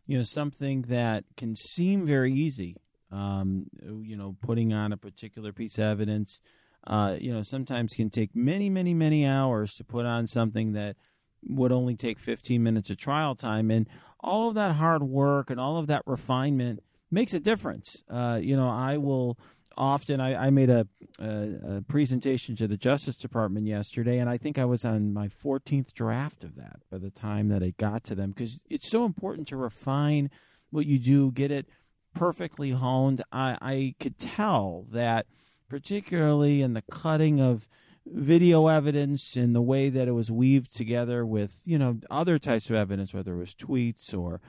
You 0.06 0.18
know, 0.18 0.24
something 0.24 0.82
that 0.82 1.24
can 1.36 1.54
seem 1.56 2.06
very 2.06 2.32
easy. 2.32 2.76
Um, 3.10 3.66
you 3.82 4.16
know, 4.16 4.36
putting 4.40 4.72
on 4.72 4.92
a 4.92 4.96
particular 4.96 5.52
piece 5.52 5.76
of 5.78 5.84
evidence. 5.84 6.40
Uh, 6.84 7.16
you 7.20 7.32
know, 7.32 7.42
sometimes 7.42 7.92
can 7.94 8.10
take 8.10 8.34
many, 8.34 8.68
many, 8.68 8.92
many 8.92 9.24
hours 9.24 9.72
to 9.74 9.84
put 9.84 10.04
on 10.04 10.26
something 10.26 10.72
that 10.72 10.96
would 11.44 11.72
only 11.72 11.96
take 11.96 12.18
15 12.18 12.62
minutes 12.62 12.90
of 12.90 12.96
trial 12.96 13.34
time. 13.34 13.70
And 13.70 13.88
all 14.20 14.48
of 14.48 14.54
that 14.54 14.76
hard 14.76 15.02
work 15.02 15.50
and 15.50 15.58
all 15.58 15.76
of 15.76 15.88
that 15.88 16.02
refinement 16.06 16.80
makes 17.10 17.34
a 17.34 17.40
difference. 17.40 18.02
Uh, 18.08 18.38
you 18.40 18.56
know, 18.56 18.68
I 18.68 18.96
will 18.96 19.38
often 19.76 20.20
I, 20.20 20.46
I 20.46 20.50
made 20.50 20.70
a, 20.70 20.86
a, 21.18 21.76
a, 21.76 21.82
presentation 21.82 22.56
to 22.56 22.68
the 22.68 22.76
Justice 22.76 23.16
Department 23.16 23.66
yesterday, 23.66 24.18
and 24.18 24.28
I 24.28 24.36
think 24.36 24.58
I 24.58 24.64
was 24.64 24.84
on 24.84 25.12
my 25.12 25.28
14th 25.28 25.92
draft 25.94 26.44
of 26.44 26.56
that 26.56 26.80
by 26.90 26.98
the 26.98 27.10
time 27.10 27.48
that 27.48 27.62
it 27.62 27.76
got 27.76 28.04
to 28.04 28.14
them 28.14 28.30
because 28.30 28.60
it's 28.68 28.88
so 28.88 29.04
important 29.04 29.48
to 29.48 29.56
refine 29.56 30.30
what 30.70 30.86
you 30.86 30.98
do, 30.98 31.30
get 31.32 31.50
it 31.50 31.66
perfectly 32.14 32.70
honed. 32.70 33.22
I, 33.32 33.56
I 33.60 33.94
could 34.00 34.18
tell 34.18 34.86
that, 34.90 35.26
particularly 35.68 36.62
in 36.62 36.74
the 36.74 36.82
cutting 36.90 37.40
of 37.40 37.68
video 38.06 38.68
evidence 38.68 39.36
and 39.36 39.54
the 39.54 39.62
way 39.62 39.88
that 39.88 40.08
it 40.08 40.12
was 40.12 40.30
weaved 40.30 40.74
together 40.74 41.24
with 41.24 41.60
you 41.64 41.78
know 41.78 41.98
other 42.10 42.38
types 42.38 42.70
of 42.70 42.76
evidence, 42.76 43.14
whether 43.14 43.34
it 43.34 43.38
was 43.38 43.54
tweets 43.54 44.16
or 44.16 44.40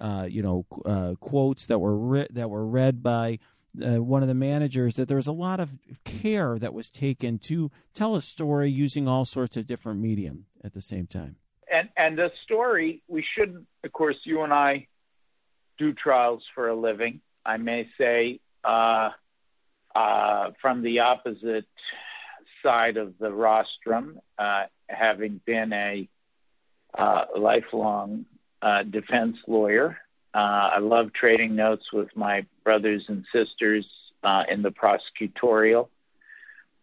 uh, 0.00 0.26
you 0.28 0.42
know 0.42 0.66
uh, 0.84 1.14
quotes 1.20 1.66
that 1.66 1.78
were 1.78 1.96
re- 1.96 2.28
that 2.30 2.50
were 2.50 2.66
read 2.66 3.02
by 3.02 3.38
uh, 3.84 4.02
one 4.02 4.22
of 4.22 4.28
the 4.28 4.34
managers, 4.34 4.94
that 4.94 5.08
there 5.08 5.16
was 5.16 5.26
a 5.26 5.32
lot 5.32 5.60
of 5.60 5.78
care 6.04 6.58
that 6.58 6.74
was 6.74 6.90
taken 6.90 7.38
to 7.38 7.70
tell 7.94 8.16
a 8.16 8.22
story 8.22 8.70
using 8.70 9.06
all 9.06 9.24
sorts 9.24 9.56
of 9.56 9.66
different 9.66 10.00
medium 10.00 10.46
at 10.64 10.72
the 10.72 10.80
same 10.80 11.06
time. 11.06 11.36
And 11.72 11.88
and 11.96 12.18
the 12.18 12.32
story 12.44 13.02
we 13.08 13.24
shouldn't, 13.36 13.66
of 13.84 13.92
course, 13.92 14.16
you 14.24 14.42
and 14.42 14.52
I 14.52 14.86
do 15.78 15.92
trials 15.92 16.42
for 16.54 16.68
a 16.68 16.74
living. 16.74 17.20
I 17.44 17.56
may 17.56 17.88
say 17.96 18.40
uh, 18.64 19.10
uh, 19.94 20.50
from 20.60 20.82
the 20.82 21.00
opposite 21.00 21.66
side 22.62 22.96
of 22.96 23.14
the 23.18 23.32
rostrum, 23.32 24.20
uh, 24.38 24.64
having 24.88 25.40
been 25.44 25.72
a 25.72 26.08
uh, 26.94 27.24
lifelong 27.36 28.24
uh, 28.62 28.82
defense 28.82 29.36
lawyer. 29.46 29.98
Uh, 30.34 30.70
I 30.74 30.78
love 30.78 31.12
trading 31.12 31.56
notes 31.56 31.92
with 31.92 32.14
my 32.16 32.46
brothers 32.64 33.04
and 33.08 33.24
sisters 33.32 33.86
in 34.48 34.62
the 34.62 34.70
prosecutorial 34.70 35.88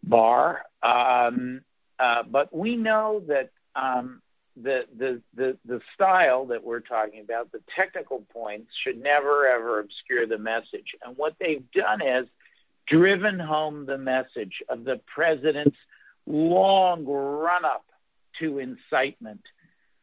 bar. 0.02 0.62
Um, 0.82 1.62
but 1.98 2.54
we 2.54 2.76
know 2.76 3.22
that 3.28 3.50
um, 3.74 4.22
the, 4.56 4.86
the, 4.96 5.22
the, 5.34 5.56
the 5.64 5.80
style 5.94 6.46
that 6.46 6.64
we're 6.64 6.80
talking 6.80 7.20
about, 7.20 7.52
the 7.52 7.62
technical 7.74 8.24
points, 8.32 8.70
should 8.82 9.00
never, 9.00 9.46
ever 9.46 9.80
obscure 9.80 10.26
the 10.26 10.38
message. 10.38 10.94
And 11.04 11.16
what 11.16 11.36
they've 11.38 11.70
done 11.72 12.02
is 12.02 12.26
driven 12.88 13.38
home 13.38 13.86
the 13.86 13.98
message 13.98 14.62
of 14.68 14.84
the 14.84 15.00
president's 15.06 15.76
long 16.26 17.04
run 17.04 17.64
up 17.64 17.84
to 18.38 18.58
incitement, 18.58 19.42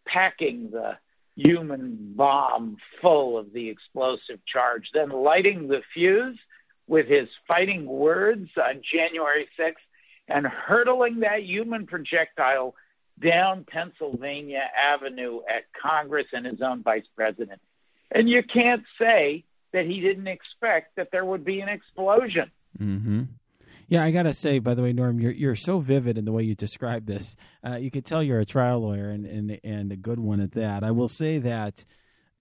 packing 0.05 0.69
the 0.71 0.97
human 1.35 2.13
bomb 2.15 2.77
full 3.01 3.37
of 3.37 3.51
the 3.53 3.69
explosive 3.69 4.39
charge, 4.45 4.89
then 4.93 5.09
lighting 5.09 5.67
the 5.67 5.81
fuse 5.93 6.37
with 6.87 7.07
his 7.07 7.27
fighting 7.47 7.85
words 7.85 8.49
on 8.57 8.81
January 8.81 9.47
6th 9.59 9.73
and 10.27 10.45
hurtling 10.45 11.19
that 11.19 11.43
human 11.43 11.85
projectile 11.85 12.75
down 13.19 13.63
Pennsylvania 13.63 14.63
Avenue 14.77 15.41
at 15.49 15.65
Congress 15.73 16.27
and 16.33 16.45
his 16.45 16.61
own 16.61 16.83
vice 16.83 17.05
president. 17.15 17.61
And 18.11 18.29
you 18.29 18.43
can't 18.43 18.83
say 18.99 19.43
that 19.73 19.85
he 19.85 19.99
didn't 19.99 20.27
expect 20.27 20.95
that 20.95 21.11
there 21.11 21.25
would 21.25 21.43
be 21.43 21.61
an 21.61 21.69
explosion. 21.69 22.51
Mm-hmm. 22.79 23.23
Yeah, 23.87 24.03
I 24.03 24.11
gotta 24.11 24.33
say, 24.33 24.59
by 24.59 24.73
the 24.73 24.81
way, 24.81 24.93
Norm, 24.93 25.19
you're 25.19 25.31
you're 25.31 25.55
so 25.55 25.79
vivid 25.79 26.17
in 26.17 26.25
the 26.25 26.31
way 26.31 26.43
you 26.43 26.55
describe 26.55 27.05
this. 27.05 27.35
Uh, 27.65 27.75
you 27.75 27.91
could 27.91 28.05
tell 28.05 28.23
you're 28.23 28.39
a 28.39 28.45
trial 28.45 28.79
lawyer 28.79 29.09
and, 29.09 29.25
and 29.25 29.59
and 29.63 29.91
a 29.91 29.95
good 29.95 30.19
one 30.19 30.39
at 30.39 30.53
that. 30.53 30.83
I 30.83 30.91
will 30.91 31.09
say 31.09 31.37
that 31.39 31.85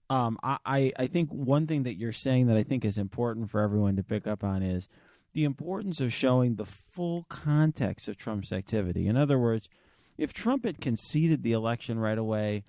um, 0.09 0.37
I 0.43 0.91
I 0.97 1.07
think 1.07 1.29
one 1.29 1.67
thing 1.67 1.83
that 1.83 1.97
you're 1.97 2.11
saying 2.11 2.47
that 2.47 2.57
I 2.57 2.63
think 2.63 2.83
is 2.83 2.97
important 2.97 3.51
for 3.51 3.61
everyone 3.61 3.95
to 3.97 4.03
pick 4.03 4.25
up 4.25 4.43
on 4.43 4.63
is 4.63 4.87
the 5.33 5.43
importance 5.43 5.99
of 6.01 6.13
showing 6.13 6.55
the 6.55 6.65
full 6.65 7.25
context 7.29 8.07
of 8.07 8.17
Trump's 8.17 8.51
activity. 8.51 9.07
In 9.07 9.17
other 9.17 9.37
words, 9.37 9.69
if 10.17 10.33
Trump 10.33 10.65
had 10.65 10.81
conceded 10.81 11.43
the 11.43 11.51
election 11.51 11.99
right 11.99 12.17
away, 12.17 12.63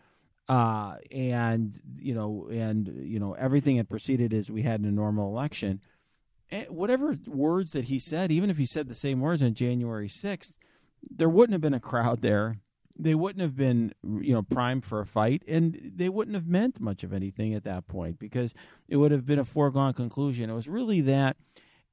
uh, 0.49 0.97
and 1.11 1.81
you 1.99 2.15
know, 2.15 2.49
and 2.51 2.89
you 3.05 3.19
know, 3.19 3.33
everything 3.35 3.77
had 3.77 3.89
proceeded 3.89 4.35
as 4.35 4.51
we 4.51 4.63
had 4.63 4.81
in 4.81 4.87
a 4.87 4.93
normal 4.93 5.31
election 5.31 5.81
whatever 6.69 7.17
words 7.27 7.73
that 7.73 7.87
he 7.87 7.99
said, 7.99 8.31
even 8.31 8.51
if 8.51 8.57
he 8.57 8.67
said 8.67 8.89
the 8.89 8.95
same 8.95 9.21
words 9.21 9.43
on 9.43 9.55
January 9.55 10.09
6th, 10.09 10.53
there 11.11 11.29
wouldn't 11.29 11.53
have 11.53 11.61
been 11.61 11.75
a 11.75 11.81
crowd 11.81 12.23
there. 12.23 12.59
They 12.99 13.15
wouldn't 13.15 13.43
have 13.43 13.57
been, 13.57 13.93
you 14.03 14.33
know, 14.33 14.43
primed 14.43 14.85
for 14.85 15.01
a 15.01 15.07
fight, 15.07 15.43
and 15.47 15.93
they 15.95 16.09
wouldn't 16.09 16.35
have 16.35 16.47
meant 16.47 16.81
much 16.81 17.05
of 17.05 17.13
anything 17.13 17.53
at 17.53 17.65
that 17.65 17.89
point 17.89 18.19
because 18.19 18.55
it 18.89 18.97
would 18.97 19.13
have 19.13 19.27
been 19.27 19.39
a 19.39 19.45
foregone 19.45 19.93
conclusion. 19.93 20.49
It 20.49 20.55
was 20.55 20.69
really 20.69 21.03
that 21.03 21.37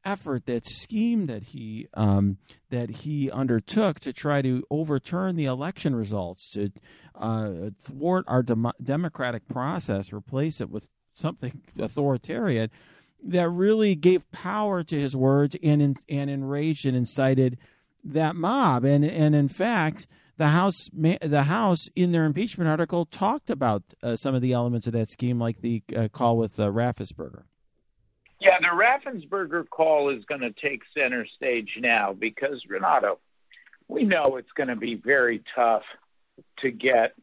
effort, 0.05 0.45
that 0.45 0.65
scheme 0.65 1.25
that 1.25 1.43
he 1.43 1.87
um, 1.93 2.37
that 2.69 2.89
he 2.89 3.29
undertook 3.29 3.99
to 4.01 4.13
try 4.13 4.41
to 4.41 4.63
overturn 4.69 5.35
the 5.35 5.45
election 5.45 5.93
results, 5.93 6.51
to 6.51 6.71
uh, 7.15 7.71
thwart 7.81 8.23
our 8.27 8.43
dem- 8.43 8.71
democratic 8.81 9.47
process, 9.49 10.13
replace 10.13 10.61
it 10.61 10.69
with 10.69 10.89
something 11.13 11.61
authoritarian 11.79 12.69
that 13.25 13.49
really 13.49 13.95
gave 13.95 14.29
power 14.31 14.83
to 14.83 14.95
his 14.99 15.15
words 15.15 15.55
and 15.63 15.97
and 16.09 16.29
enraged 16.29 16.85
and 16.85 16.95
incited 16.95 17.57
that 18.03 18.35
mob. 18.35 18.83
And 18.83 19.05
and 19.05 19.35
in 19.35 19.47
fact, 19.47 20.07
the 20.37 20.47
House 20.47 20.89
the 20.93 21.43
House 21.43 21.89
in 21.95 22.11
their 22.11 22.25
impeachment 22.25 22.69
article 22.69 23.05
talked 23.05 23.49
about 23.49 23.83
uh, 24.01 24.15
some 24.15 24.35
of 24.35 24.41
the 24.41 24.53
elements 24.53 24.87
of 24.87 24.93
that 24.93 25.09
scheme, 25.09 25.39
like 25.39 25.61
the 25.61 25.83
uh, 25.95 26.07
call 26.09 26.37
with 26.37 26.59
uh, 26.59 26.67
Raffensperger. 26.67 27.43
Yeah, 28.39 28.59
the 28.59 28.67
Raffensperger 28.67 29.69
call 29.69 30.09
is 30.09 30.25
going 30.25 30.41
to 30.41 30.51
take 30.51 30.81
center 30.93 31.25
stage 31.25 31.77
now 31.79 32.11
because 32.11 32.61
Renato, 32.67 33.19
we 33.87 34.03
know 34.03 34.35
it's 34.35 34.51
going 34.51 34.67
to 34.67 34.75
be 34.75 34.95
very 34.95 35.41
tough 35.55 35.83
to 36.59 36.71
get 36.71 37.15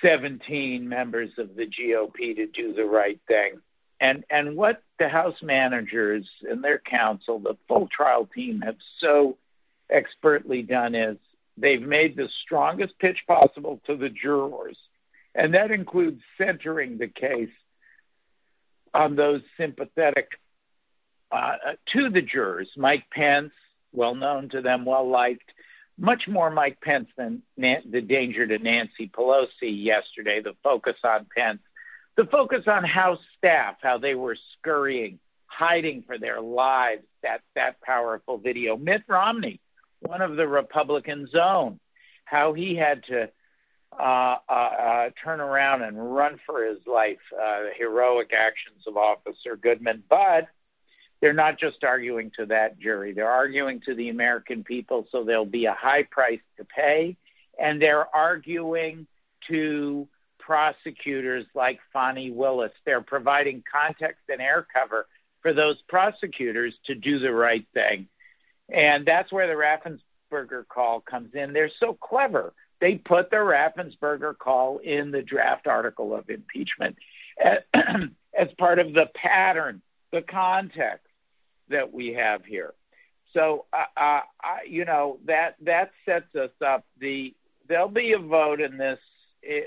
17 0.00 0.88
members 0.88 1.30
of 1.38 1.56
the 1.56 1.66
GOP 1.66 2.36
to 2.36 2.46
do 2.46 2.72
the 2.72 2.84
right 2.84 3.20
thing. 3.26 3.54
And 4.02 4.24
and 4.28 4.56
what 4.56 4.82
the 4.98 5.08
House 5.08 5.40
managers 5.42 6.28
and 6.42 6.62
their 6.62 6.80
counsel, 6.80 7.38
the 7.38 7.56
full 7.68 7.86
trial 7.86 8.26
team, 8.26 8.60
have 8.62 8.74
so 8.98 9.38
expertly 9.88 10.62
done 10.62 10.96
is 10.96 11.18
they've 11.56 11.80
made 11.80 12.16
the 12.16 12.28
strongest 12.42 12.98
pitch 12.98 13.22
possible 13.28 13.80
to 13.86 13.94
the 13.94 14.08
jurors, 14.08 14.76
and 15.36 15.54
that 15.54 15.70
includes 15.70 16.20
centering 16.36 16.98
the 16.98 17.06
case 17.06 17.52
on 18.92 19.14
those 19.14 19.42
sympathetic 19.56 20.32
uh, 21.30 21.54
to 21.86 22.10
the 22.10 22.22
jurors. 22.22 22.70
Mike 22.76 23.04
Pence, 23.08 23.52
well 23.92 24.16
known 24.16 24.48
to 24.48 24.60
them, 24.60 24.84
well 24.84 25.08
liked, 25.08 25.52
much 25.96 26.26
more 26.26 26.50
Mike 26.50 26.80
Pence 26.80 27.08
than 27.16 27.42
the 27.56 28.00
danger 28.00 28.48
to 28.48 28.58
Nancy 28.58 29.06
Pelosi 29.06 29.84
yesterday. 29.84 30.40
The 30.40 30.56
focus 30.64 30.96
on 31.04 31.28
Pence 31.36 31.60
the 32.16 32.24
focus 32.26 32.64
on 32.66 32.84
House 32.84 33.20
staff, 33.38 33.76
how 33.82 33.98
they 33.98 34.14
were 34.14 34.36
scurrying, 34.58 35.18
hiding 35.46 36.02
for 36.06 36.18
their 36.18 36.40
lives, 36.40 37.02
that, 37.22 37.40
that 37.54 37.80
powerful 37.80 38.38
video. 38.38 38.76
Mitt 38.76 39.02
Romney, 39.08 39.60
one 40.00 40.20
of 40.20 40.36
the 40.36 40.46
Republicans' 40.46 41.34
own, 41.34 41.78
how 42.24 42.52
he 42.52 42.74
had 42.74 43.04
to 43.04 43.30
uh, 43.98 44.36
uh, 44.48 44.52
uh, 44.52 45.10
turn 45.22 45.40
around 45.40 45.82
and 45.82 46.14
run 46.14 46.40
for 46.46 46.64
his 46.64 46.78
life, 46.86 47.18
uh, 47.34 47.62
the 47.62 47.70
heroic 47.76 48.32
actions 48.32 48.84
of 48.86 48.96
Officer 48.96 49.56
Goodman. 49.56 50.02
But 50.08 50.48
they're 51.20 51.32
not 51.32 51.58
just 51.58 51.84
arguing 51.84 52.32
to 52.38 52.46
that 52.46 52.78
jury, 52.78 53.12
they're 53.12 53.30
arguing 53.30 53.80
to 53.86 53.94
the 53.94 54.08
American 54.08 54.64
people, 54.64 55.06
so 55.12 55.24
there'll 55.24 55.44
be 55.44 55.66
a 55.66 55.74
high 55.74 56.02
price 56.04 56.40
to 56.56 56.64
pay. 56.64 57.16
And 57.60 57.80
they're 57.80 58.14
arguing 58.14 59.06
to 59.48 60.08
prosecutors 60.44 61.46
like 61.54 61.80
Fani 61.92 62.30
Willis. 62.30 62.72
They're 62.84 63.00
providing 63.00 63.62
context 63.70 64.22
and 64.28 64.42
air 64.42 64.66
cover 64.72 65.06
for 65.40 65.52
those 65.52 65.80
prosecutors 65.88 66.74
to 66.86 66.94
do 66.94 67.18
the 67.18 67.32
right 67.32 67.66
thing. 67.72 68.08
And 68.68 69.06
that's 69.06 69.32
where 69.32 69.46
the 69.46 69.54
Raffensperger 69.54 70.66
call 70.68 71.00
comes 71.00 71.34
in. 71.34 71.52
They're 71.52 71.70
so 71.80 71.94
clever. 71.94 72.52
They 72.80 72.96
put 72.96 73.30
the 73.30 73.36
Raffensperger 73.36 74.36
call 74.36 74.78
in 74.78 75.10
the 75.10 75.22
draft 75.22 75.66
article 75.66 76.14
of 76.14 76.28
impeachment 76.28 76.96
as 77.74 78.48
part 78.58 78.78
of 78.78 78.92
the 78.92 79.08
pattern, 79.14 79.82
the 80.10 80.22
context 80.22 81.06
that 81.68 81.92
we 81.92 82.14
have 82.14 82.44
here. 82.44 82.74
So, 83.32 83.66
uh, 83.72 83.84
uh, 83.96 84.20
you 84.66 84.84
know 84.84 85.18
that 85.24 85.56
that 85.62 85.92
sets 86.04 86.34
us 86.34 86.50
up. 86.64 86.84
The 86.98 87.34
there'll 87.66 87.88
be 87.88 88.12
a 88.12 88.18
vote 88.18 88.60
in 88.60 88.76
this 88.76 88.98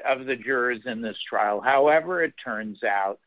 of 0.06 0.26
the 0.26 0.36
jurors 0.36 0.82
in 0.86 1.02
this 1.02 1.18
trial. 1.22 1.62
However, 1.62 2.24
it 2.24 2.34
turns 2.44 2.84
out 2.84 3.20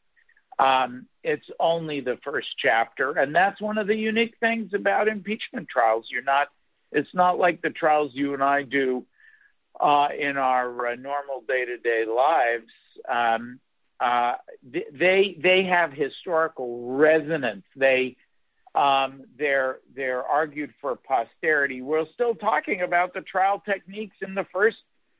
um, 0.58 1.06
it's 1.22 1.48
only 1.60 2.00
the 2.00 2.18
first 2.24 2.56
chapter, 2.56 3.12
and 3.12 3.34
that's 3.34 3.60
one 3.60 3.78
of 3.78 3.86
the 3.86 3.96
unique 3.96 4.36
things 4.38 4.74
about 4.74 5.08
impeachment 5.08 5.68
trials. 5.68 6.06
You're 6.10 6.22
not. 6.22 6.48
It's 6.90 7.14
not 7.14 7.38
like 7.38 7.62
the 7.62 7.70
trials 7.70 8.12
you 8.14 8.34
and 8.34 8.42
I 8.42 8.62
do 8.62 9.04
uh, 9.78 10.08
in 10.18 10.36
our 10.36 10.88
uh, 10.88 10.94
normal 10.96 11.42
day-to-day 11.46 12.06
lives. 12.06 12.72
Um, 13.08 13.60
uh, 14.00 14.34
they 14.92 15.36
they 15.38 15.64
have 15.64 15.92
historical 15.92 16.96
resonance. 16.96 17.66
They 17.76 18.16
Um, 18.74 19.24
they're 19.36 19.80
they're 19.96 20.24
argued 20.24 20.72
for 20.80 20.94
posterity. 20.96 21.82
We're 21.82 22.06
still 22.14 22.34
talking 22.34 22.82
about 22.82 23.12
the 23.12 23.22
trial 23.22 23.58
techniques 23.64 24.16
in 24.20 24.34
the 24.34 24.44
first 24.52 24.78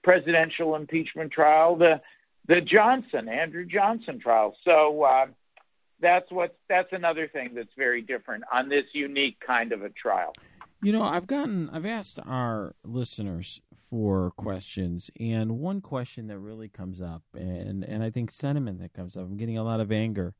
presidential 0.08 0.74
impeachment 0.74 1.30
trial, 1.30 1.76
the 1.76 2.00
the 2.46 2.62
Johnson 2.62 3.28
Andrew 3.28 3.66
Johnson 3.66 4.18
trial. 4.18 4.56
So 4.64 5.02
uh, 5.02 5.26
that's 6.00 6.30
what 6.30 6.56
that's 6.66 6.94
another 6.94 7.28
thing 7.28 7.50
that's 7.54 7.74
very 7.76 8.00
different 8.00 8.44
on 8.50 8.70
this 8.70 8.86
unique 8.94 9.38
kind 9.38 9.70
of 9.70 9.82
a 9.82 9.90
trial. 9.90 10.32
You 10.82 10.92
know, 10.92 11.02
I've 11.02 11.26
gotten 11.26 11.68
I've 11.74 11.84
asked 11.84 12.18
our 12.26 12.74
listeners 12.84 13.60
for 13.90 14.30
questions, 14.38 15.10
and 15.20 15.58
one 15.58 15.82
question 15.82 16.28
that 16.28 16.38
really 16.38 16.70
comes 16.70 17.02
up, 17.02 17.22
and 17.34 17.84
and 17.84 18.02
I 18.02 18.08
think 18.08 18.30
sentiment 18.30 18.80
that 18.80 18.94
comes 18.94 19.14
up, 19.14 19.24
I'm 19.24 19.36
getting 19.36 19.58
a 19.58 19.62
lot 19.62 19.80
of 19.80 19.92
anger, 19.92 20.32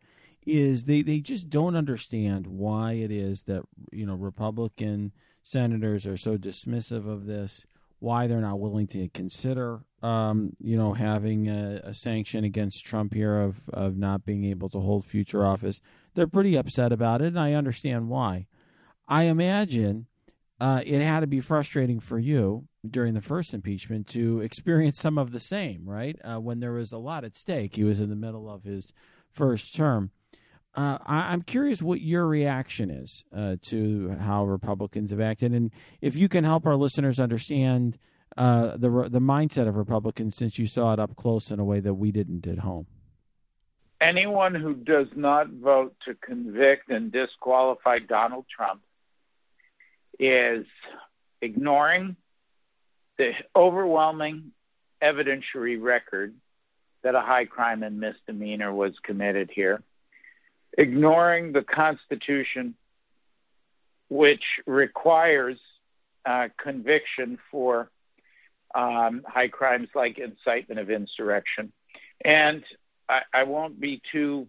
is 0.47 0.87
they 0.87 1.03
they 1.03 1.21
just 1.21 1.51
don't 1.51 1.77
understand 1.77 2.47
why 2.47 2.93
it 2.93 3.11
is 3.11 3.43
that 3.43 3.65
you 3.93 4.07
know 4.07 4.15
Republican 4.15 5.13
senators 5.43 6.07
are 6.07 6.17
so 6.17 6.39
dismissive 6.39 7.07
of 7.07 7.27
this, 7.27 7.67
why 8.01 8.27
they're 8.27 8.41
not 8.41 8.61
willing 8.61 8.87
to 8.87 9.09
consider 9.09 9.81
um, 10.03 10.53
you 10.61 10.77
know 10.77 10.93
having 10.93 11.49
a, 11.49 11.81
a 11.85 11.95
sanction 11.95 12.45
against 12.45 12.85
Trump 12.85 13.15
here 13.15 13.41
of 13.41 13.69
of 13.71 13.97
not 13.97 14.25
being 14.25 14.45
able 14.45 14.69
to 14.71 14.81
hold 14.81 15.05
future 15.05 15.45
office. 15.45 15.81
They're 16.15 16.27
pretty 16.27 16.57
upset 16.57 16.93
about 16.93 17.23
it, 17.23 17.29
and 17.29 17.41
I 17.41 17.55
understand 17.55 18.09
why. 18.09 18.47
I 19.09 19.25
imagine 19.25 20.07
uh, 20.61 20.83
it 20.85 21.01
had 21.01 21.21
to 21.21 21.27
be 21.27 21.41
frustrating 21.41 22.01
for 22.01 22.19
you 22.19 22.67
during 22.89 23.15
the 23.15 23.21
first 23.21 23.55
impeachment 23.55 24.07
to 24.09 24.41
experience 24.41 24.99
some 24.99 25.19
of 25.19 25.33
the 25.33 25.41
same, 25.41 25.83
right? 25.85 26.19
Uh, 26.25 26.41
when 26.41 26.61
there 26.61 26.73
was 26.73 26.93
a 26.93 26.99
lot 26.99 27.25
at 27.25 27.37
stake. 27.37 27.77
He 27.77 27.85
was 27.85 28.01
in 28.01 28.11
the 28.11 28.17
middle 28.17 28.51
of 28.51 28.65
his 28.65 28.93
first 29.31 29.75
term. 29.75 30.11
Uh, 30.79 30.97
I, 31.05 31.33
am 31.33 31.43
curious 31.43 31.83
what 31.83 32.01
your 32.01 32.25
reaction 32.25 32.89
is 32.89 33.25
uh, 33.37 33.57
to 33.63 34.11
how 34.21 34.45
Republicans 34.45 35.11
have 35.11 35.21
acted, 35.21 35.53
and 35.53 35.73
if 36.01 36.15
you 36.15 36.29
can 36.29 36.45
help 36.45 36.67
our 36.67 36.77
listeners 36.77 37.19
understand 37.19 37.99
uh, 38.37 38.77
the 38.77 39.09
the 39.11 39.19
mindset 39.19 39.67
of 39.67 39.75
Republicans 39.75 40.37
since 40.37 40.57
you 40.57 40.69
saw 40.69 40.93
it 40.93 41.01
up 41.01 41.17
close 41.17 41.51
in 41.51 41.59
a 41.59 41.65
way 41.65 41.81
that 41.81 41.95
we 41.95 42.13
didn't 42.13 42.47
at 42.47 42.61
home. 42.61 42.87
Anyone 44.01 44.55
who 44.55 44.73
does 44.73 45.09
not 45.17 45.49
vote 45.49 45.97
to 46.05 46.15
convict 46.15 46.91
and 46.91 47.11
disqualify 47.11 47.99
Donald 47.99 48.45
Trump 48.49 48.81
is 50.21 50.65
ignoring 51.43 52.15
the 53.17 53.33
overwhelming 53.57 54.53
evidentiary 55.03 55.83
record 55.83 56.37
that 57.03 57.17
a 57.17 57.21
high 57.21 57.47
crime 57.47 57.83
and 57.83 57.99
misdemeanor 57.99 58.73
was 58.73 58.93
committed 59.03 59.51
here, 59.53 59.83
ignoring 60.77 61.53
the 61.53 61.63
Constitution, 61.63 62.75
which 64.09 64.45
requires 64.67 65.59
uh, 66.25 66.49
conviction 66.57 67.39
for 67.51 67.91
um, 68.75 69.23
high 69.27 69.49
crimes 69.49 69.89
like 69.95 70.19
incitement 70.19 70.81
of 70.81 70.91
insurrection. 70.91 71.73
And 72.25 72.65
I, 73.09 73.23
I 73.33 73.43
won't 73.45 73.81
be 73.81 74.03
too 74.13 74.49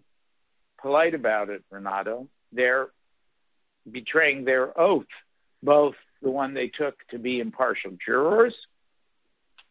polite 0.80 1.14
about 1.14 1.50
it, 1.50 1.62
Renato. 1.70 2.28
They're 2.52 2.88
betraying 3.90 4.44
their 4.44 4.78
oath 4.78 5.06
both 5.62 5.94
the 6.22 6.30
one 6.30 6.54
they 6.54 6.68
took 6.68 6.96
to 7.08 7.18
be 7.18 7.40
impartial 7.40 7.92
jurors 8.04 8.54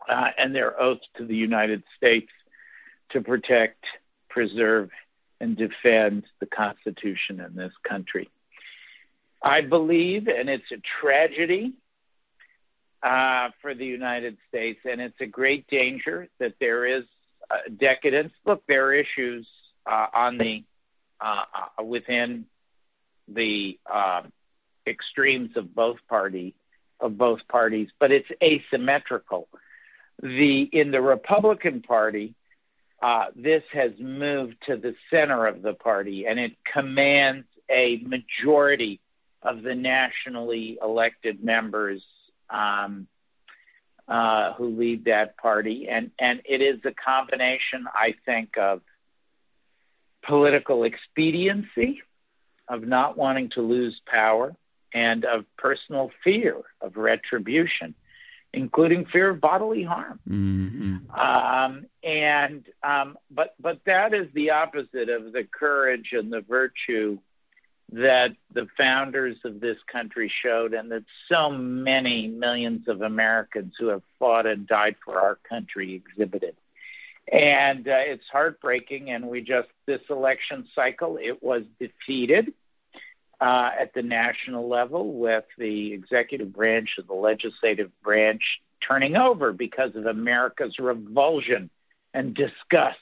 uh, 0.07 0.31
and 0.37 0.55
their 0.55 0.79
oath 0.79 0.99
to 1.17 1.25
the 1.25 1.35
United 1.35 1.83
States 1.95 2.31
to 3.09 3.21
protect, 3.21 3.85
preserve, 4.29 4.89
and 5.39 5.55
defend 5.55 6.25
the 6.39 6.45
Constitution 6.45 7.39
in 7.39 7.55
this 7.55 7.73
country. 7.83 8.29
I 9.41 9.61
believe, 9.61 10.27
and 10.27 10.49
it's 10.49 10.71
a 10.71 10.81
tragedy 11.01 11.73
uh, 13.01 13.49
for 13.61 13.73
the 13.73 13.85
United 13.85 14.37
States, 14.49 14.81
and 14.83 14.99
it's 14.99 15.19
a 15.21 15.25
great 15.25 15.67
danger 15.67 16.27
that 16.39 16.55
there 16.59 16.85
is 16.85 17.05
uh, 17.49 17.57
decadence. 17.77 18.33
Look, 18.45 18.63
there 18.67 18.87
are 18.87 18.93
issues 18.93 19.47
uh, 19.85 20.07
on 20.13 20.37
the 20.37 20.63
uh, 21.21 21.43
uh, 21.79 21.83
within 21.83 22.45
the 23.27 23.79
um, 23.91 24.31
extremes 24.85 25.55
of 25.55 25.73
both 25.73 25.97
party 26.07 26.55
of 26.99 27.17
both 27.17 27.47
parties, 27.47 27.89
but 27.97 28.11
it's 28.11 28.29
asymmetrical. 28.43 29.47
The 30.21 30.63
in 30.63 30.91
the 30.91 31.01
Republican 31.01 31.81
Party, 31.81 32.35
uh, 33.01 33.25
this 33.35 33.63
has 33.71 33.91
moved 33.99 34.55
to 34.67 34.75
the 34.75 34.95
center 35.09 35.47
of 35.47 35.61
the 35.61 35.73
party, 35.73 36.27
and 36.27 36.39
it 36.39 36.53
commands 36.63 37.47
a 37.69 37.97
majority 37.97 38.99
of 39.41 39.61
the 39.61 39.75
nationally 39.75 40.77
elected 40.81 41.43
members 41.43 42.03
um, 42.49 43.07
uh, 44.07 44.53
who 44.53 44.69
lead 44.69 45.05
that 45.05 45.37
party, 45.37 45.87
and 45.87 46.11
and 46.19 46.41
it 46.45 46.61
is 46.61 46.79
a 46.83 46.91
combination, 46.91 47.85
I 47.93 48.15
think, 48.25 48.57
of 48.57 48.81
political 50.23 50.83
expediency, 50.83 52.01
of 52.67 52.83
not 52.83 53.17
wanting 53.17 53.49
to 53.49 53.61
lose 53.61 54.01
power, 54.05 54.55
and 54.93 55.23
of 55.25 55.45
personal 55.57 56.11
fear 56.23 56.57
of 56.81 56.97
retribution, 56.97 57.93
including 58.53 59.05
fear 59.05 59.29
of 59.29 59.39
bodily 59.39 59.83
harm. 59.83 60.19
Mm-hmm. 60.27 61.11
Um, 61.11 61.85
and 62.03 62.65
um, 62.83 63.17
but 63.29 63.55
but 63.59 63.79
that 63.85 64.13
is 64.13 64.27
the 64.33 64.51
opposite 64.51 65.09
of 65.09 65.31
the 65.31 65.43
courage 65.43 66.13
and 66.13 66.31
the 66.31 66.41
virtue 66.41 67.19
that 67.91 68.35
the 68.53 68.67
founders 68.77 69.37
of 69.45 69.59
this 69.59 69.77
country 69.91 70.31
showed, 70.43 70.73
and 70.73 70.91
that 70.91 71.03
so 71.27 71.49
many 71.49 72.27
millions 72.27 72.87
of 72.87 73.01
Americans 73.01 73.73
who 73.79 73.87
have 73.87 74.03
fought 74.19 74.45
and 74.45 74.67
died 74.67 74.95
for 75.03 75.19
our 75.19 75.35
country 75.47 75.95
exhibited. 75.95 76.55
And 77.31 77.87
uh, 77.87 77.93
it's 77.97 78.27
heartbreaking. 78.31 79.09
And 79.11 79.27
we 79.27 79.41
just, 79.41 79.69
this 79.85 80.01
election 80.09 80.67
cycle, 80.75 81.17
it 81.21 81.41
was 81.41 81.63
defeated 81.79 82.53
uh, 83.41 83.71
at 83.79 83.93
the 83.93 84.01
national 84.01 84.67
level 84.67 85.13
with 85.13 85.45
the 85.57 85.93
executive 85.93 86.53
branch 86.53 86.95
and 86.97 87.07
the 87.07 87.13
legislative 87.13 87.91
branch 88.01 88.61
turning 88.81 89.15
over 89.15 89.53
because 89.53 89.95
of 89.95 90.05
America's 90.05 90.77
revulsion 90.79 91.69
and 92.13 92.33
disgust. 92.33 92.97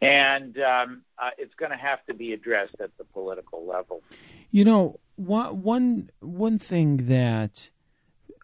And 0.00 0.58
um, 0.58 1.02
uh, 1.18 1.30
it's 1.36 1.54
going 1.54 1.72
to 1.72 1.76
have 1.76 2.04
to 2.06 2.14
be 2.14 2.32
addressed 2.32 2.76
at 2.80 2.96
the 2.96 3.04
political 3.04 3.66
level. 3.66 4.02
You 4.50 4.64
know, 4.64 4.98
one 5.16 6.10
one 6.20 6.58
thing 6.58 7.08
that 7.08 7.68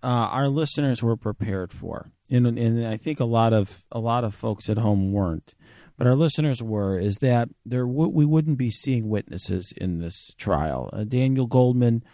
uh, 0.03 0.07
our 0.07 0.49
listeners 0.49 1.03
were 1.03 1.17
prepared 1.17 1.73
for, 1.73 2.13
and, 2.31 2.47
and 2.47 2.87
I 2.87 2.99
think 2.99 3.21
a 3.21 3.25
lot 3.25 3.55
of 3.55 3.85
a 3.91 3.99
lot 3.99 4.23
of 4.25 4.35
folks 4.35 4.69
at 4.69 4.77
home 4.77 5.13
weren't, 5.13 5.55
but 5.97 6.07
our 6.07 6.15
listeners 6.15 6.63
were, 6.63 6.99
is 6.99 7.17
that 7.17 7.49
there 7.65 7.87
w- 7.87 8.11
we 8.11 8.25
wouldn't 8.25 8.59
be 8.59 8.71
seeing 8.71 9.09
witnesses 9.09 9.73
in 9.77 9.99
this 9.99 10.35
trial. 10.37 10.91
Uh, 10.93 11.05
Daniel 11.05 11.47
Goldman, 11.47 12.05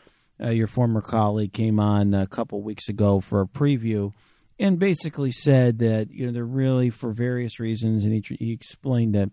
uh, 0.42 0.50
your 0.50 0.66
former 0.66 1.00
colleague, 1.00 1.52
came 1.52 1.80
on 1.80 2.14
a 2.14 2.26
couple 2.26 2.62
weeks 2.62 2.88
ago 2.88 3.20
for 3.20 3.40
a 3.40 3.46
preview 3.46 4.12
and 4.58 4.78
basically 4.78 5.30
said 5.30 5.78
that 5.80 6.10
you 6.10 6.26
know 6.26 6.32
they're 6.32 6.44
really 6.44 6.90
for 6.90 7.10
various 7.12 7.58
reasons, 7.58 8.04
and 8.04 8.14
he, 8.14 8.36
he 8.36 8.52
explained 8.52 9.16
it 9.16 9.30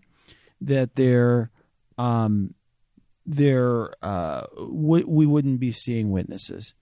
that 0.60 0.96
they're 0.96 1.50
um, 1.98 2.50
they're 3.26 3.90
uh, 4.02 4.46
we 4.68 5.26
wouldn't 5.26 5.60
be 5.60 5.72
seeing 5.72 6.10
witnesses 6.10 6.74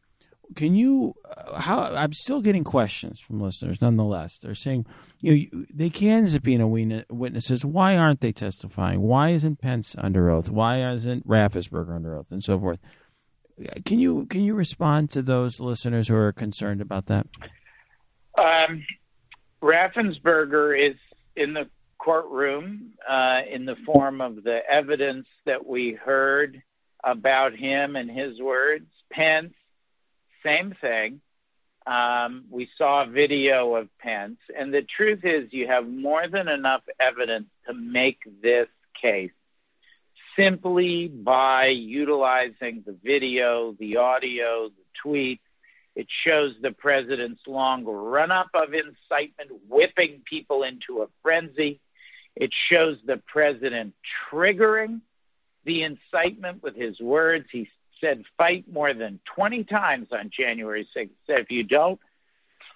can 0.57 0.75
you 0.75 1.15
uh, 1.25 1.61
how 1.61 1.83
i'm 1.83 2.13
still 2.13 2.41
getting 2.41 2.65
questions 2.65 3.21
from 3.21 3.41
listeners 3.41 3.81
nonetheless. 3.81 4.39
They're 4.39 4.55
saying 4.55 4.87
you 5.21 5.49
know 5.53 5.65
they 5.73 5.91
can 5.91 6.27
subpoena 6.27 6.67
witnesses. 7.09 7.65
Why 7.65 7.97
aren't 7.97 8.21
they 8.21 8.33
testifying? 8.33 9.01
Why 9.01 9.31
isn't 9.31 9.61
pence 9.61 9.95
under 9.99 10.31
oath? 10.31 10.51
Why 10.51 10.89
isn't 10.91 11.27
raffensperger 11.27 11.95
under 11.95 12.17
oath? 12.17 12.31
And 12.31 12.43
so 12.43 12.59
forth. 12.59 12.79
Can 13.85 13.99
you 13.99 14.27
can 14.27 14.43
you 14.43 14.55
respond 14.55 15.11
to 15.11 15.23
those 15.23 15.61
listeners 15.61 16.09
who 16.09 16.17
are 16.17 16.33
concerned 16.33 16.81
about 16.81 17.07
that? 17.07 17.27
Um, 18.37 18.85
raffensperger 19.61 20.79
is 20.79 20.97
in 21.35 21.55
the 21.55 21.69
courtroom 21.99 22.93
uh, 23.09 23.43
in 23.51 23.65
the 23.65 23.77
form 23.85 24.21
of 24.21 24.45
the 24.45 24.61
evidence 24.71 25.27
that 25.45 25.67
we 25.67 25.93
heard 25.93 26.63
about 27.05 27.55
him 27.55 27.97
and 27.97 28.11
his 28.11 28.41
words. 28.41 28.87
Pence 29.11 29.55
same 30.45 30.75
thing. 30.81 31.21
Um, 31.87 32.45
we 32.51 32.69
saw 32.77 33.03
a 33.03 33.07
video 33.07 33.75
of 33.75 33.89
Pence, 33.99 34.39
and 34.55 34.75
the 34.75 34.83
truth 34.83 35.25
is, 35.25 35.53
you 35.53 35.69
have 35.69 35.89
more 35.89 36.29
than 36.29 36.49
enough 36.49 36.83
evidence 37.01 37.47
to 37.67 37.73
make 37.73 38.19
this 38.43 38.69
case 39.01 39.31
simply 40.37 41.09
by 41.09 41.67
utilizing 41.67 42.85
the 42.87 42.97
video, 43.03 43.73
the 43.79 43.97
audio, 43.97 44.69
the 44.69 44.85
tweets. 45.05 45.41
It 45.97 46.07
shows 46.09 46.55
the 46.61 46.71
president's 46.71 47.41
long 47.47 47.85
run 47.85 48.31
up 48.31 48.51
of 48.55 48.73
incitement, 48.73 49.51
whipping 49.69 50.23
people 50.25 50.63
into 50.63 51.03
a 51.03 51.09
frenzy. 51.23 51.81
It 52.37 52.53
shows 52.53 52.99
the 53.05 53.17
president 53.17 53.95
triggering 54.31 55.01
the 55.65 55.83
incitement 55.83 56.63
with 56.63 56.77
his 56.77 57.01
words. 57.01 57.49
He 57.51 57.69
said 58.01 58.25
fight 58.37 58.65
more 58.71 58.95
than 58.95 59.21
20 59.35 59.65
times 59.65 60.09
on 60.13 60.31
January 60.31 60.89
6th. 60.97 61.11
Said 61.27 61.41
if 61.41 61.51
you 61.51 61.65
don't 61.65 62.01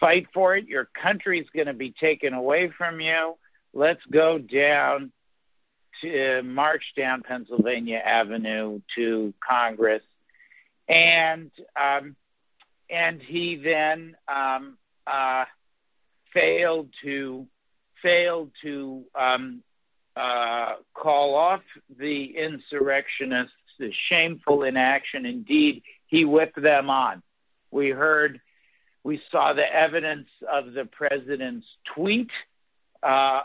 fight 0.01 0.27
for 0.35 0.57
it, 0.57 0.67
your 0.67 0.85
country's 0.85 1.47
going 1.55 1.67
to 1.67 1.75
be 1.75 1.91
taken 1.91 2.35
away 2.35 2.71
from 2.77 3.01
you. 3.01 3.37
Let's 3.73 4.05
go 4.11 4.39
down 4.39 5.13
to 6.01 6.43
march 6.43 6.85
down 6.97 7.23
Pennsylvania 7.23 7.99
Avenue 7.99 8.81
to 8.97 9.33
Congress, 9.49 10.03
and 10.89 11.51
um, 11.81 12.17
and 12.91 13.23
he 13.23 13.57
then 13.57 14.17
um, 14.29 14.77
uh, 15.07 15.45
failed 16.35 16.89
to 17.03 17.47
failed 18.03 18.51
to 18.63 19.05
um, 19.15 19.63
uh, 20.17 20.75
call 20.93 21.35
off 21.35 21.63
the 21.99 22.37
insurrectionists, 22.37 23.55
the 23.83 23.92
shameful 24.09 24.62
inaction. 24.62 25.27
Indeed, 25.27 25.83
he 26.07 26.25
whipped 26.25 26.61
them 26.61 26.88
on. 26.88 27.23
We 27.71 27.90
heard, 27.90 28.40
we 29.03 29.21
saw 29.31 29.53
the 29.53 29.68
evidence 29.75 30.29
of 30.51 30.73
the 30.73 30.85
president's 30.85 31.66
tweet, 31.95 32.31
uh, 33.03 33.40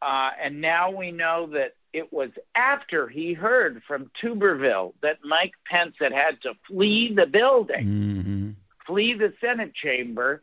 uh, 0.00 0.30
and 0.42 0.60
now 0.60 0.90
we 0.90 1.10
know 1.10 1.46
that 1.52 1.74
it 1.92 2.12
was 2.12 2.30
after 2.54 3.08
he 3.08 3.32
heard 3.32 3.82
from 3.86 4.10
Tuberville 4.22 4.94
that 5.02 5.18
Mike 5.24 5.54
Pence 5.64 5.96
had 5.98 6.12
had 6.12 6.40
to 6.42 6.54
flee 6.66 7.12
the 7.14 7.26
building, 7.26 7.86
Mm-hmm. 7.86 8.50
flee 8.86 9.14
the 9.14 9.32
Senate 9.40 9.74
chamber, 9.74 10.42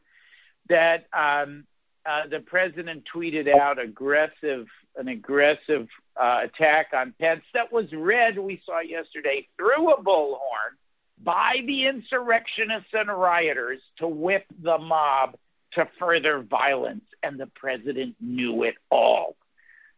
that 0.69 1.05
um, 1.13 1.65
uh, 2.05 2.27
the 2.27 2.39
president 2.39 3.03
tweeted 3.13 3.53
out 3.53 3.79
aggressive 3.79 4.67
an 4.95 5.07
aggressive 5.07 5.87
uh, 6.21 6.41
attack 6.43 6.87
on 6.93 7.13
Pence 7.19 7.43
that 7.53 7.71
was 7.71 7.91
read, 7.91 8.37
we 8.37 8.61
saw 8.65 8.79
yesterday, 8.79 9.47
through 9.57 9.91
a 9.91 10.03
bullhorn 10.03 10.77
by 11.23 11.63
the 11.65 11.87
insurrectionists 11.87 12.89
and 12.93 13.09
rioters 13.09 13.81
to 13.97 14.07
whip 14.07 14.45
the 14.61 14.77
mob 14.77 15.35
to 15.71 15.87
further 15.97 16.41
violence, 16.41 17.05
and 17.23 17.39
the 17.39 17.47
president 17.47 18.15
knew 18.21 18.63
it 18.63 18.75
all. 18.91 19.35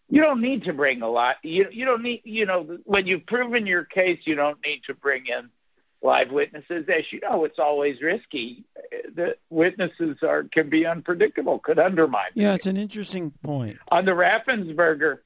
You 0.09 0.21
don't 0.21 0.41
need 0.41 0.63
to 0.65 0.73
bring 0.73 1.01
a 1.01 1.09
lot. 1.09 1.37
You 1.43 1.67
you 1.71 1.83
don't 1.83 2.03
need 2.03 2.21
you 2.23 2.45
know 2.45 2.77
when 2.85 3.07
you've 3.07 3.25
proven 3.25 3.65
your 3.65 3.83
case, 3.83 4.19
you 4.25 4.35
don't 4.35 4.63
need 4.65 4.83
to 4.85 4.93
bring 4.93 5.25
in 5.25 5.49
live 6.01 6.31
witnesses. 6.31 6.85
As 6.87 7.03
you 7.11 7.19
know, 7.21 7.45
it's 7.45 7.59
always 7.59 8.01
risky. 8.01 8.63
The 9.15 9.35
witnesses 9.49 10.17
are 10.21 10.43
can 10.43 10.69
be 10.69 10.85
unpredictable, 10.85 11.59
could 11.59 11.79
undermine. 11.79 12.31
Yeah, 12.33 12.53
it's 12.53 12.67
an 12.67 12.77
interesting 12.77 13.31
point. 13.43 13.77
On 13.89 14.05
the 14.05 14.11
Raffensperger, 14.11 15.19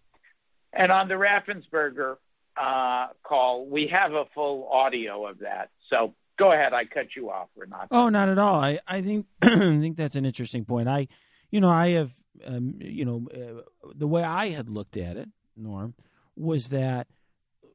and 0.74 0.92
on 0.92 1.08
the 1.08 1.16
Raffensperger 1.16 2.18
uh, 2.58 3.08
call, 3.24 3.66
we 3.66 3.88
have 3.88 4.14
a 4.14 4.26
full 4.34 4.68
audio 4.72 5.26
of 5.28 5.40
that. 5.40 5.70
So 5.90 6.14
go 6.38 6.52
ahead. 6.52 6.74
I 6.74 6.86
cut 6.86 7.16
you 7.16 7.30
off, 7.30 7.50
Renat. 7.58 7.88
Oh, 7.92 8.10
not 8.10 8.30
at 8.30 8.38
all. 8.38 8.60
I 8.60 8.80
I 8.88 9.02
think 9.02 9.26
I 9.42 9.50
think 9.50 9.98
that's 9.98 10.16
an 10.16 10.26
interesting 10.26 10.66
point. 10.66 10.88
I, 10.88 11.08
you 11.52 11.60
know, 11.62 11.70
I 11.70 11.90
have, 11.90 12.12
um, 12.46 12.76
you 12.80 13.06
know, 13.06 13.28
uh, 13.34 13.62
the 13.96 14.08
way 14.08 14.24
I 14.24 14.50
had 14.50 14.70
looked 14.70 14.98
at 14.98 15.18
it, 15.18 15.30
Norm, 15.58 15.94
was 16.36 16.70
that 16.70 17.08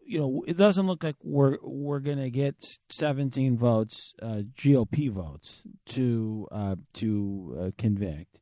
you 0.07 0.19
know, 0.19 0.45
it 0.47 0.57
doesn't 0.57 0.87
look 0.87 1.03
like 1.03 1.17
we're 1.23 1.59
we're 1.63 2.01
going 2.01 2.19
to 2.19 2.31
get 2.31 2.79
17 2.91 3.57
votes, 3.57 4.15
uh, 4.23 4.43
GOP 4.57 5.11
votes, 5.11 5.63
to 5.87 6.49
uh, 6.53 6.77
to 6.95 7.57
uh, 7.59 7.71
convict, 7.79 8.41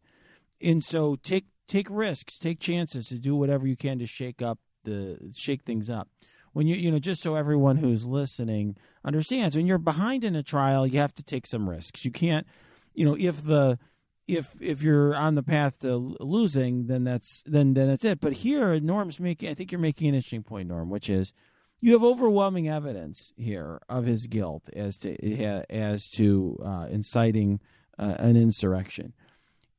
and 0.61 0.85
so 0.85 1.17
take 1.17 1.47
take 1.69 1.87
risks, 1.91 2.39
take 2.39 2.61
chances 2.61 3.09
to 3.09 3.19
do 3.19 3.35
whatever 3.35 3.67
you 3.67 3.77
can 3.77 3.99
to 3.99 4.07
shake 4.07 4.43
up 4.43 4.59
the 4.85 5.19
shake 5.35 5.63
things 5.63 5.89
up. 5.89 6.09
When 6.53 6.67
you 6.67 6.77
you 6.77 6.91
know, 6.91 6.99
just 6.99 7.23
so 7.23 7.35
everyone 7.35 7.77
who's 7.77 8.05
listening 8.05 8.77
understands, 9.05 9.57
when 9.57 9.67
you're 9.67 9.79
behind 9.79 10.25
in 10.25 10.37
a 10.37 10.43
trial, 10.43 10.87
you 10.87 10.99
have 10.99 11.15
to 11.15 11.23
take 11.23 11.47
some 11.47 11.69
risks. 11.69 12.05
You 12.05 12.11
can't, 12.11 12.47
you 12.95 13.05
know, 13.05 13.17
if 13.19 13.45
the 13.45 13.79
if 14.29 14.61
if 14.61 14.83
you're 14.83 15.15
on 15.15 15.35
the 15.35 15.43
path 15.43 15.81
to 15.81 15.97
losing, 15.97 16.87
then 16.87 17.05
that's 17.05 17.43
then 17.47 17.75
then 17.75 17.89
that's 17.89 18.05
it. 18.05 18.21
But 18.21 18.35
here, 18.35 18.79
Norm's 18.81 19.19
making. 19.19 19.49
I 19.49 19.55
think 19.55 19.73
you're 19.73 19.81
making 19.81 20.09
an 20.09 20.15
interesting 20.15 20.43
point, 20.43 20.69
Norm, 20.69 20.91
which 20.91 21.09
is 21.09 21.33
you 21.83 21.93
have 21.93 22.05
overwhelming 22.05 22.69
evidence 22.69 23.33
here 23.37 23.81
of 23.89 24.07
his 24.07 24.29
guilt 24.29 24.71
as 24.75 24.97
to 24.99 25.17
as 25.69 26.09
to 26.11 26.57
uh, 26.65 26.87
inciting 26.89 27.61
uh, 27.99 28.15
an 28.19 28.37
insurrection. 28.37 29.13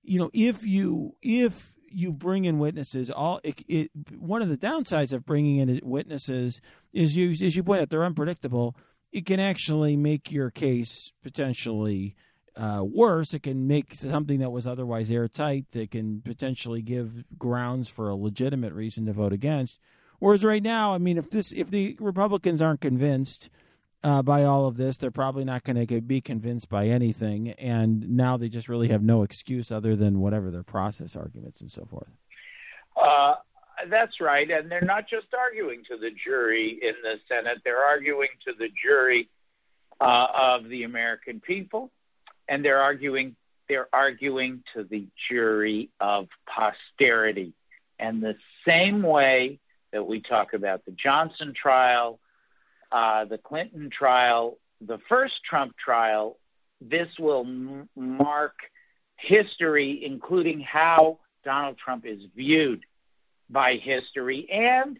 You 0.03 0.19
know, 0.19 0.29
if 0.33 0.65
you 0.65 1.15
if 1.21 1.73
you 1.87 2.11
bring 2.11 2.43
in 2.43 2.59
witnesses, 2.59 3.09
all 3.09 3.39
it, 3.43 3.63
it, 3.69 3.89
one 4.19 4.41
of 4.41 4.49
the 4.49 4.57
downsides 4.57 5.13
of 5.13 5.25
bringing 5.25 5.57
in 5.57 5.79
witnesses 5.81 6.59
is 6.91 7.15
you 7.15 7.31
as 7.31 7.55
you 7.55 7.63
point 7.63 7.81
out 7.81 7.89
they're 7.89 8.03
unpredictable. 8.03 8.75
It 9.13 9.25
can 9.25 9.39
actually 9.39 9.95
make 9.95 10.31
your 10.31 10.49
case 10.49 11.13
potentially 11.21 12.15
uh, 12.57 12.83
worse. 12.83 13.33
It 13.33 13.43
can 13.43 13.65
make 13.65 13.93
something 13.95 14.39
that 14.39 14.51
was 14.51 14.67
otherwise 14.67 15.09
airtight. 15.09 15.67
It 15.73 15.91
can 15.91 16.21
potentially 16.21 16.81
give 16.81 17.23
grounds 17.37 17.87
for 17.87 18.09
a 18.09 18.15
legitimate 18.15 18.73
reason 18.73 19.05
to 19.05 19.13
vote 19.13 19.31
against 19.31 19.79
Whereas 20.23 20.45
right 20.45 20.63
now, 20.63 20.93
I 20.93 20.99
mean, 20.99 21.17
if 21.17 21.29
this 21.29 21.51
if 21.51 21.69
the 21.69 21.97
Republicans 21.99 22.61
aren't 22.61 22.79
convinced 22.79 23.49
uh, 24.05 24.21
by 24.21 24.45
all 24.45 24.67
of 24.67 24.77
this, 24.77 24.95
they're 24.95 25.11
probably 25.11 25.43
not 25.43 25.65
going 25.65 25.85
to 25.85 25.99
be 25.99 26.21
convinced 26.21 26.69
by 26.69 26.87
anything, 26.87 27.49
and 27.49 28.09
now 28.11 28.37
they 28.37 28.47
just 28.47 28.69
really 28.69 28.87
have 28.87 29.03
no 29.03 29.23
excuse 29.23 29.69
other 29.69 29.97
than 29.97 30.21
whatever 30.21 30.49
their 30.49 30.63
process 30.63 31.17
arguments 31.17 31.59
and 31.59 31.69
so 31.69 31.83
forth. 31.83 32.07
Uh, 32.95 33.35
that's 33.89 34.21
right, 34.21 34.49
and 34.49 34.71
they're 34.71 34.79
not 34.79 35.09
just 35.09 35.27
arguing 35.37 35.83
to 35.89 35.97
the 35.97 36.11
jury 36.11 36.79
in 36.81 36.93
the 37.03 37.19
Senate; 37.27 37.57
they're 37.65 37.83
arguing 37.83 38.29
to 38.47 38.53
the 38.57 38.69
jury 38.81 39.27
uh, 39.99 40.27
of 40.33 40.69
the 40.69 40.83
American 40.83 41.41
people, 41.41 41.91
and 42.47 42.63
they're 42.63 42.81
arguing 42.81 43.35
they're 43.67 43.89
arguing 43.91 44.63
to 44.73 44.85
the 44.85 45.05
jury 45.29 45.89
of 45.99 46.29
posterity. 46.47 47.51
And 47.99 48.23
the 48.23 48.37
same 48.65 49.01
way 49.01 49.59
that 49.93 50.05
we 50.05 50.19
talk 50.19 50.53
about 50.53 50.83
the 50.85 50.91
Johnson 50.91 51.53
trial, 51.53 52.19
uh, 52.91 53.25
the 53.25 53.37
Clinton 53.37 53.89
trial, 53.89 54.57
the 54.81 54.97
first 55.07 55.43
Trump 55.43 55.77
trial. 55.77 56.37
This 56.81 57.07
will 57.17 57.41
m- 57.41 57.87
mark 57.95 58.55
history, 59.15 60.03
including 60.03 60.59
how 60.59 61.19
Donald 61.45 61.77
Trump 61.77 62.05
is 62.05 62.21
viewed 62.35 62.83
by 63.49 63.75
history, 63.75 64.49
and 64.51 64.99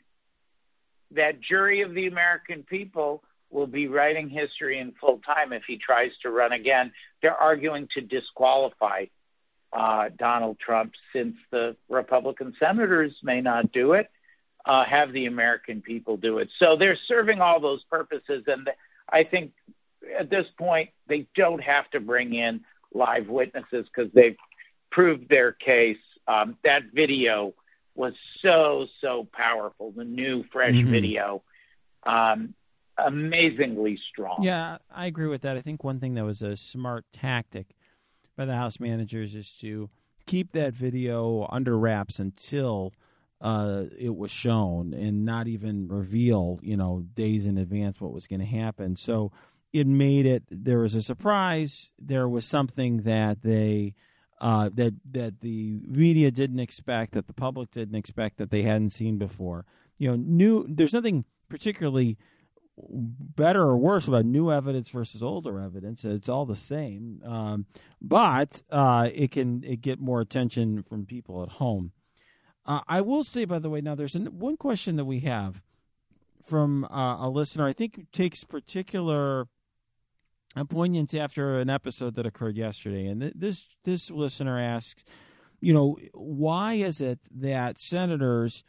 that 1.11 1.41
jury 1.41 1.81
of 1.81 1.93
the 1.93 2.07
American 2.07 2.63
people 2.63 3.23
will 3.49 3.67
be 3.67 3.87
writing 3.87 4.29
history 4.29 4.79
in 4.79 4.93
full 4.93 5.19
time 5.19 5.53
if 5.53 5.63
he 5.65 5.77
tries 5.77 6.11
to 6.21 6.29
run 6.29 6.51
again. 6.51 6.91
They're 7.21 7.35
arguing 7.35 7.87
to 7.93 8.01
disqualify 8.01 9.05
uh, 9.71 10.09
Donald 10.17 10.59
Trump 10.59 10.93
since 11.11 11.35
the 11.51 11.75
Republican 11.89 12.55
senators 12.59 13.15
may 13.23 13.41
not 13.41 13.71
do 13.71 13.93
it 13.93 14.09
uh, 14.65 14.83
have 14.85 15.11
the 15.13 15.25
American 15.25 15.81
people 15.81 16.17
do 16.17 16.37
it. 16.37 16.49
So 16.57 16.75
they're 16.75 16.97
serving 17.07 17.41
all 17.41 17.59
those 17.59 17.83
purposes, 17.83 18.43
and 18.47 18.69
I 19.09 19.23
think 19.23 19.51
at 20.17 20.29
this 20.29 20.47
point 20.57 20.89
they 21.07 21.27
don't 21.35 21.61
have 21.61 21.89
to 21.91 21.99
bring 21.99 22.33
in 22.33 22.61
live 22.93 23.27
witnesses 23.27 23.87
because 23.93 24.11
they've 24.13 24.37
proved 24.91 25.29
their 25.29 25.51
case. 25.51 25.97
Um, 26.27 26.57
that 26.63 26.83
video 26.93 27.53
was 27.95 28.13
so 28.41 28.87
so 29.01 29.27
powerful. 29.33 29.91
The 29.91 30.05
new 30.05 30.43
fresh 30.51 30.75
Mhm. 30.75 30.85
video, 30.85 31.43
um, 32.03 32.53
amazingly 32.97 33.97
strong. 34.09 34.37
Yeah, 34.41 34.77
I 34.89 35.07
agree 35.07 35.27
with 35.27 35.41
that. 35.41 35.57
I 35.57 35.61
think 35.61 35.83
one 35.83 35.99
thing 35.99 36.13
that 36.15 36.23
was 36.25 36.41
a 36.41 36.55
smart 36.55 37.05
tactic 37.11 37.75
by 38.35 38.45
the 38.45 38.55
House 38.55 38.79
managers 38.79 39.35
is 39.35 39.57
to 39.59 39.89
keep 40.25 40.51
that 40.53 40.73
video 40.73 41.47
under 41.49 41.77
wraps 41.77 42.19
until 42.19 42.93
uh, 43.43 43.83
it 43.99 44.15
was 44.15 44.31
shown 44.31 44.93
and 44.93 45.25
not 45.25 45.47
even 45.47 45.89
reveal, 45.89 46.59
you 46.63 46.77
know, 46.77 47.05
days 47.13 47.45
in 47.45 47.57
advance 47.57 47.99
what 47.99 48.13
was 48.13 48.25
going 48.25 48.39
to 48.39 48.45
happen. 48.45 48.95
So 48.95 49.33
it 49.73 49.85
made 49.85 50.25
it. 50.25 50.43
There 50.49 50.79
was 50.79 50.95
a 50.95 51.01
surprise. 51.01 51.91
There 51.99 52.27
was 52.27 52.45
something 52.45 53.01
that 53.03 53.43
they. 53.43 53.93
Uh, 54.41 54.69
that 54.73 54.93
that 55.09 55.39
the 55.39 55.79
media 55.87 56.29
didn't 56.29 56.59
expect, 56.59 57.13
that 57.13 57.27
the 57.27 57.33
public 57.33 57.71
didn't 57.71 57.95
expect, 57.95 58.37
that 58.37 58.51
they 58.51 58.63
hadn't 58.63 58.89
seen 58.89 59.17
before. 59.17 59.65
You 59.97 60.09
know, 60.09 60.15
new. 60.17 60.65
There's 60.67 60.91
nothing 60.91 61.23
particularly 61.47 62.17
better 62.77 63.61
or 63.61 63.77
worse 63.77 64.05
about 64.05 64.25
new 64.25 64.51
evidence 64.51 64.89
versus 64.89 65.23
older 65.23 65.61
evidence. 65.61 66.03
It's 66.03 66.27
all 66.27 66.45
the 66.45 66.57
same, 66.57 67.21
um, 67.23 67.67
but 68.01 68.63
uh, 68.69 69.11
it 69.13 69.31
can 69.31 69.63
it 69.63 69.79
get 69.79 70.01
more 70.01 70.19
attention 70.19 70.83
from 70.83 71.05
people 71.05 71.41
at 71.43 71.49
home. 71.49 71.93
Uh, 72.65 72.81
I 72.87 73.01
will 73.01 73.23
say, 73.23 73.45
by 73.45 73.59
the 73.59 73.69
way, 73.69 73.81
now 73.81 73.95
there's 73.95 74.15
an, 74.15 74.27
one 74.39 74.55
question 74.57 74.95
that 74.95 75.05
we 75.05 75.19
have 75.21 75.61
from 76.45 76.85
uh, 76.85 77.17
a 77.25 77.29
listener. 77.29 77.65
I 77.65 77.73
think 77.73 78.07
takes 78.11 78.43
particular 78.43 79.47
poignance 80.69 81.13
after 81.13 81.59
an 81.59 81.69
episode 81.69 82.15
that 82.15 82.25
occurred 82.25 82.55
yesterday, 82.57 83.07
and 83.07 83.21
th- 83.21 83.33
this 83.35 83.67
this 83.83 84.11
listener 84.11 84.59
asks, 84.59 85.03
you 85.61 85.73
know, 85.73 85.97
why 86.13 86.73
is 86.75 87.01
it 87.01 87.19
that 87.31 87.79
senators 87.79 88.63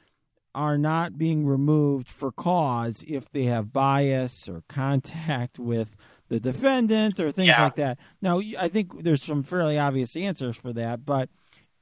are 0.55 0.79
not 0.79 1.19
being 1.19 1.45
removed 1.45 2.09
for 2.09 2.31
cause 2.31 3.05
if 3.09 3.29
they 3.33 3.45
have 3.45 3.73
bias 3.73 4.49
or 4.49 4.63
contact 4.69 5.59
with 5.59 5.97
the 6.29 6.39
defendant 6.39 7.19
or 7.19 7.31
things 7.33 7.49
Yeah. 7.49 7.65
like 7.65 7.75
that. 7.77 7.99
Now, 8.23 8.41
I 8.59 8.69
think 8.69 9.03
there's 9.03 9.23
some 9.23 9.43
fairly 9.43 9.79
obvious 9.79 10.15
answers 10.17 10.57
for 10.57 10.73
that, 10.73 11.05
but 11.05 11.29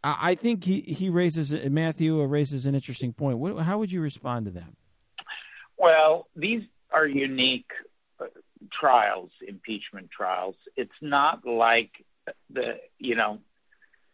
I 0.04 0.34
think 0.34 0.64
he, 0.64 0.80
he 0.80 1.10
raises 1.10 1.52
Matthew 1.70 2.22
raises 2.24 2.66
an 2.66 2.74
interesting 2.74 3.12
point. 3.12 3.38
What, 3.38 3.58
how 3.58 3.78
would 3.78 3.92
you 3.92 4.00
respond 4.00 4.46
to 4.46 4.52
that? 4.52 4.68
Well, 5.76 6.28
these 6.34 6.62
are 6.90 7.06
unique 7.06 7.70
uh, 8.20 8.26
trials, 8.72 9.30
impeachment 9.46 10.10
trials. 10.10 10.56
It's 10.76 10.90
not 11.00 11.46
like 11.46 11.90
the, 12.50 12.78
you 12.98 13.14
know, 13.14 13.40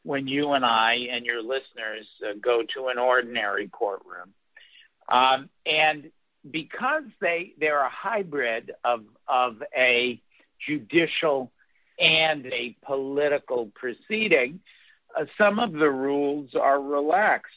when 0.03 0.29
you 0.29 0.53
and 0.53 0.64
I 0.64 1.09
and 1.11 1.27
your 1.27 1.42
listeners 1.42 2.07
uh, 2.27 2.33
go 2.40 2.62
to 2.74 2.88
an 2.88 2.98
ordinary 2.98 3.68
courtroom. 3.68 4.33
Um, 5.09 5.48
and 5.66 6.11
because 6.51 7.05
they 7.20 7.55
they're 7.59 7.81
a 7.81 7.90
hybrid 7.90 8.72
of 8.85 9.05
of 9.27 9.62
a 9.77 10.20
judicial 10.59 11.51
and 11.98 12.46
a 12.46 12.77
political 12.85 13.66
proceeding, 13.74 14.61
uh, 15.16 15.26
some 15.36 15.58
of 15.58 15.72
the 15.72 15.90
rules 15.90 16.54
are 16.54 16.80
relaxed. 16.80 17.52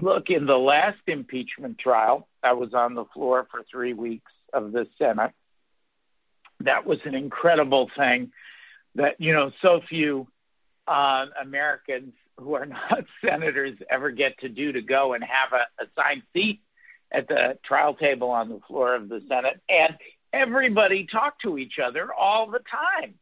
Look, 0.00 0.30
in 0.30 0.46
the 0.46 0.58
last 0.58 0.98
impeachment 1.06 1.78
trial, 1.78 2.28
I 2.42 2.52
was 2.52 2.74
on 2.74 2.94
the 2.94 3.06
floor 3.06 3.46
for 3.50 3.64
three 3.70 3.94
weeks 3.94 4.32
of 4.52 4.72
the 4.72 4.86
Senate. 4.98 5.32
That 6.60 6.86
was 6.86 6.98
an 7.04 7.14
incredible 7.14 7.90
thing 7.96 8.32
that, 8.94 9.20
you 9.20 9.32
know, 9.32 9.52
so 9.62 9.80
few 9.88 10.26
uh, 10.86 11.26
Americans 11.40 12.12
who 12.36 12.54
are 12.54 12.66
not 12.66 13.04
senators 13.24 13.76
ever 13.90 14.10
get 14.10 14.38
to 14.40 14.48
do 14.48 14.72
to 14.72 14.82
go 14.82 15.14
and 15.14 15.24
have 15.24 15.52
a 15.52 15.66
assigned 15.82 16.22
seat 16.34 16.60
at 17.10 17.28
the 17.28 17.58
trial 17.64 17.94
table 17.94 18.30
on 18.30 18.48
the 18.48 18.60
floor 18.66 18.94
of 18.94 19.08
the 19.08 19.22
Senate. 19.28 19.60
And 19.68 19.96
everybody 20.32 21.06
talked 21.06 21.42
to 21.42 21.58
each 21.58 21.78
other 21.78 22.12
all 22.12 22.50
the 22.50 22.60
time. 22.60 23.14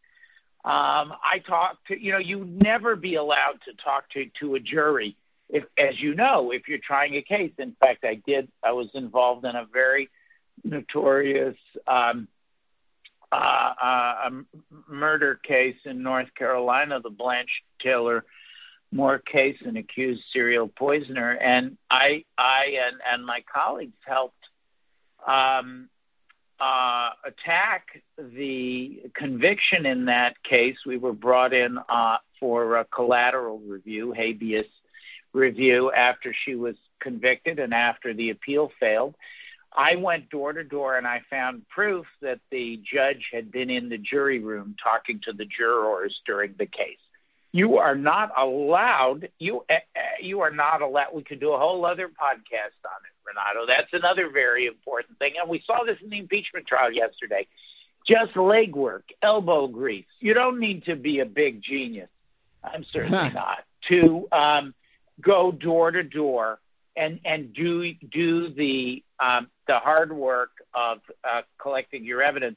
Um, 0.67 1.15
I 1.23 1.41
talked 1.47 1.87
to, 1.89 2.03
you 2.03 2.11
know, 2.11 2.19
you 2.19 2.45
never 2.45 2.97
be 2.97 3.15
allowed 3.15 3.61
to 3.67 3.75
talk 3.75 4.11
to, 4.11 4.29
to 4.41 4.57
a 4.57 4.61
jury 4.61 5.17
if, 5.49 5.63
as 5.79 6.01
you 6.01 6.17
know, 6.17 6.51
if 6.51 6.67
you're 6.67 6.79
trying 6.79 7.15
a 7.15 7.23
case. 7.23 7.53
In 7.59 7.77
fact, 7.79 8.05
I 8.05 8.21
did. 8.27 8.49
I 8.65 8.73
was 8.73 8.89
involved 8.95 9.45
in 9.45 9.55
a 9.55 9.65
very 9.73 10.11
notorious 10.65 11.57
um, 11.87 12.27
uh, 13.31 13.75
uh, 13.81 14.31
murder 14.89 15.37
case 15.37 15.77
in 15.85 16.03
North 16.03 16.35
Carolina, 16.35 16.99
the 16.99 17.11
Blanche 17.11 17.63
Taylor 17.79 18.25
Moore 18.91 19.19
case, 19.19 19.59
an 19.65 19.77
accused 19.77 20.23
serial 20.33 20.67
poisoner, 20.67 21.33
and 21.33 21.77
I, 21.91 22.25
I, 22.37 22.79
and, 22.87 22.97
and 23.09 23.25
my 23.25 23.45
colleagues 23.53 23.97
helped 24.05 24.35
um, 25.27 25.89
uh, 26.61 27.11
attack 27.25 28.03
the 28.19 29.03
conviction 29.15 29.87
in 29.87 30.07
that 30.07 30.43
case. 30.43 30.77
We 30.87 30.97
were 30.97 31.13
brought 31.13 31.53
in 31.53 31.79
uh, 31.89 32.19
for 32.41 32.77
a 32.77 32.85
collateral 32.85 33.59
review, 33.59 34.13
habeas 34.13 34.67
review, 35.33 35.93
after 35.93 36.33
she 36.33 36.55
was 36.55 36.77
convicted 37.01 37.59
and 37.59 37.75
after 37.75 38.15
the 38.15 38.31
appeal 38.31 38.73
failed. 38.81 39.15
I 39.77 39.97
went 39.97 40.31
door 40.31 40.55
to 40.55 40.65
door 40.65 40.97
and 40.97 41.07
I 41.07 41.23
found 41.29 41.69
proof 41.69 42.07
that 42.23 42.41
the 42.51 42.81
judge 42.83 43.29
had 43.33 43.53
been 43.53 43.69
in 43.69 43.91
the 43.91 43.99
jury 43.99 44.39
room 44.39 44.75
talking 44.83 45.21
to 45.25 45.33
the 45.33 45.45
jurors 45.45 46.21
during 46.25 46.55
the 46.59 46.67
case. 46.67 46.99
You 47.53 47.79
are 47.79 47.95
not 47.95 48.33
allowed. 48.37 49.29
You 49.39 49.65
uh, 49.71 49.77
you 50.21 50.41
are 50.41 50.51
not 50.51 50.83
allowed. 50.83 51.15
We 51.15 51.23
could 51.23 51.41
do 51.41 51.53
a 51.53 51.59
whole 51.59 51.85
other 51.85 52.09
podcast 52.09 52.81
on 52.85 53.01
it, 53.05 53.16
Renato. 53.27 53.67
That's 53.67 53.93
another 53.93 54.31
very 54.31 54.67
important 54.67 55.19
thing, 55.19 55.35
and 55.41 55.49
we 55.49 55.63
saw 55.67 55.85
this 55.85 55.99
in 56.03 56.11
the 56.11 56.19
impeachment 56.19 56.67
trial 56.67 56.93
yesterday. 56.93 57.47
Just 58.07 58.35
legwork, 58.35 59.03
elbow 59.21 59.67
grease. 59.67 60.07
You 60.21 60.33
don't 60.35 60.61
need 60.61 60.85
to 60.85 60.95
be 60.95 61.19
a 61.19 61.27
big 61.27 61.61
genius. 61.61 62.09
I'm 62.63 62.85
certainly 62.85 63.31
not 63.35 63.65
to 63.89 64.29
um, 64.31 64.75
go 65.21 65.51
door 65.51 65.91
to 65.91 66.03
door 66.03 66.61
and 66.97 67.21
and 67.25 67.53
do 67.53 67.93
do 67.95 68.49
the 68.49 69.03
um, 69.19 69.49
the 69.67 69.79
hard 69.79 70.13
work 70.13 70.51
of 70.75 71.01
uh, 71.25 71.43
collecting 71.59 72.05
your 72.05 72.23
evidence. 72.23 72.57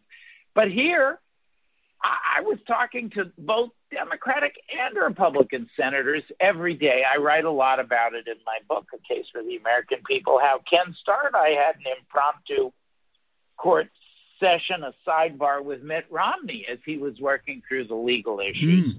But 0.53 0.71
here, 0.71 1.19
I, 2.01 2.38
I 2.38 2.41
was 2.41 2.60
talking 2.67 3.10
to 3.12 3.32
both 3.38 3.71
Democratic 3.91 4.56
and 4.78 4.95
Republican 4.95 5.69
senators 5.75 6.23
every 6.39 6.75
day. 6.75 7.04
I 7.12 7.17
write 7.17 7.45
a 7.45 7.52
lot 7.52 7.80
about 7.80 8.13
it 8.13 8.28
in 8.28 8.36
my 8.45 8.60
book, 8.67 8.88
A 8.93 8.97
Case 8.99 9.25
for 9.32 9.41
the 9.41 9.56
American 9.58 9.99
People. 10.06 10.39
How 10.39 10.60
Ken 10.60 10.95
Starr 10.99 11.28
and 11.28 11.36
I 11.36 11.49
had 11.49 11.75
an 11.75 11.93
impromptu 11.97 12.71
court 13.58 13.89
session, 14.39 14.84
a 14.84 14.93
sidebar 15.08 15.63
with 15.63 15.84
Mitt 15.84 16.06
Romney 16.10 16.65
as 16.71 16.80
he 16.86 16.97
was 16.97 17.19
working 17.19 17.62
through 17.67 17.86
the 17.86 17.95
legal 17.95 18.39
issues. 18.39 18.95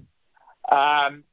Um, 0.70 1.24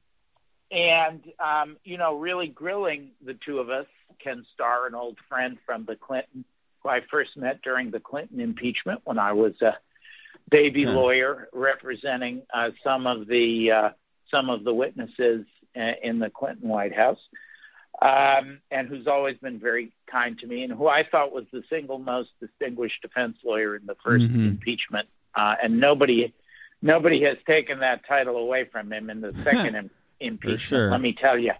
and 0.72 1.22
um, 1.39 1.78
you 1.84 1.98
know, 1.98 2.17
really 2.17 2.48
grilling 2.48 3.12
the 3.24 3.34
two 3.34 3.60
of 3.60 3.70
us, 3.70 3.88
Ken 4.20 4.46
Starr, 4.54 4.88
an 4.88 4.96
old 4.96 5.17
friend 5.30 5.58
from 5.65 5.86
the 5.86 5.96
Clinton, 5.96 6.46
who 6.82 6.89
I 6.89 7.02
first 7.02 7.38
met 7.38 7.62
during 7.62 7.91
the 7.91 8.00
Clinton 8.00 8.39
impeachment 8.39 9.02
when 9.04 9.20
I 9.20 9.34
was 9.34 9.62
a 9.62 9.78
baby 10.49 10.83
Huh. 10.83 10.93
lawyer 10.93 11.49
representing 11.53 12.43
uh, 12.53 12.71
some 12.83 13.07
of 13.07 13.27
the 13.27 13.71
uh, 13.71 13.89
some 14.31 14.49
of 14.49 14.63
the 14.63 14.73
witnesses 14.73 15.45
uh, 15.75 15.91
in 16.03 16.19
the 16.19 16.29
Clinton 16.29 16.67
White 16.69 16.93
House, 16.95 17.19
um, 18.01 18.60
and 18.71 18.88
who's 18.88 19.07
always 19.07 19.38
been 19.38 19.60
very 19.60 19.91
kind 20.05 20.38
to 20.39 20.47
me, 20.47 20.63
and 20.63 20.73
who 20.73 20.88
I 20.88 21.03
thought 21.03 21.31
was 21.31 21.45
the 21.51 21.63
single 21.69 21.99
most 21.99 22.29
distinguished 22.39 23.01
defense 23.01 23.38
lawyer 23.43 23.75
in 23.75 23.86
the 23.86 23.95
1st 24.05 24.27
Mhm. 24.29 24.47
impeachment, 24.47 25.07
uh, 25.36 25.55
and 25.62 25.79
nobody 25.79 26.33
nobody 26.81 27.21
has 27.23 27.38
taken 27.47 27.79
that 27.79 28.05
title 28.05 28.38
away 28.38 28.65
from 28.65 28.91
him 28.93 29.10
in 29.10 29.19
the 29.21 29.33
second 29.43 29.75
im- 29.75 29.89
impeachment. 30.19 30.60
sure. 30.62 30.91
Let 30.91 31.01
me 31.01 31.13
tell 31.13 31.38
you, 31.39 31.53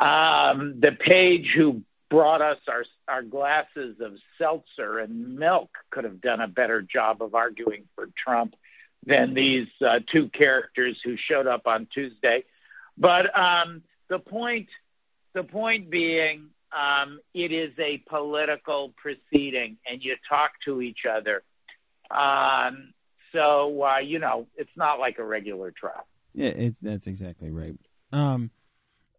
um, 0.00 0.78
the 0.80 0.92
page 0.92 1.48
who 1.56 1.82
brought 2.10 2.40
us 2.40 2.58
our 2.68 2.84
our 3.06 3.22
glasses 3.22 3.96
of 4.00 4.14
seltzer 4.38 4.98
and 4.98 5.36
milk 5.36 5.70
could 5.90 6.04
have 6.04 6.20
done 6.20 6.40
a 6.40 6.48
better 6.48 6.82
job 6.82 7.22
of 7.22 7.34
arguing 7.34 7.84
for 7.94 8.08
Trump 8.16 8.54
than 9.06 9.34
these 9.34 9.68
uh, 9.86 10.00
two 10.06 10.28
characters 10.28 10.98
who 11.02 11.16
showed 11.16 11.46
up 11.46 11.66
on 11.66 11.86
Tuesday. 11.92 12.44
But 12.96 13.36
um, 13.38 13.82
the 14.08 14.18
point, 14.18 14.68
the 15.32 15.44
point 15.44 15.88
being, 15.88 16.48
um, 16.76 17.20
it 17.32 17.52
is 17.52 17.72
a 17.78 17.98
political 18.08 18.92
proceeding, 18.96 19.78
and 19.88 20.02
you 20.02 20.16
talk 20.28 20.52
to 20.64 20.82
each 20.82 21.06
other. 21.10 21.42
Um, 22.10 22.92
so 23.32 23.82
uh, 23.82 23.98
you 23.98 24.18
know, 24.18 24.46
it's 24.56 24.76
not 24.76 24.98
like 24.98 25.18
a 25.18 25.24
regular 25.24 25.70
trial. 25.70 26.06
Yeah, 26.34 26.48
it, 26.48 26.76
that's 26.82 27.06
exactly 27.06 27.50
right. 27.50 27.78
Um, 28.12 28.50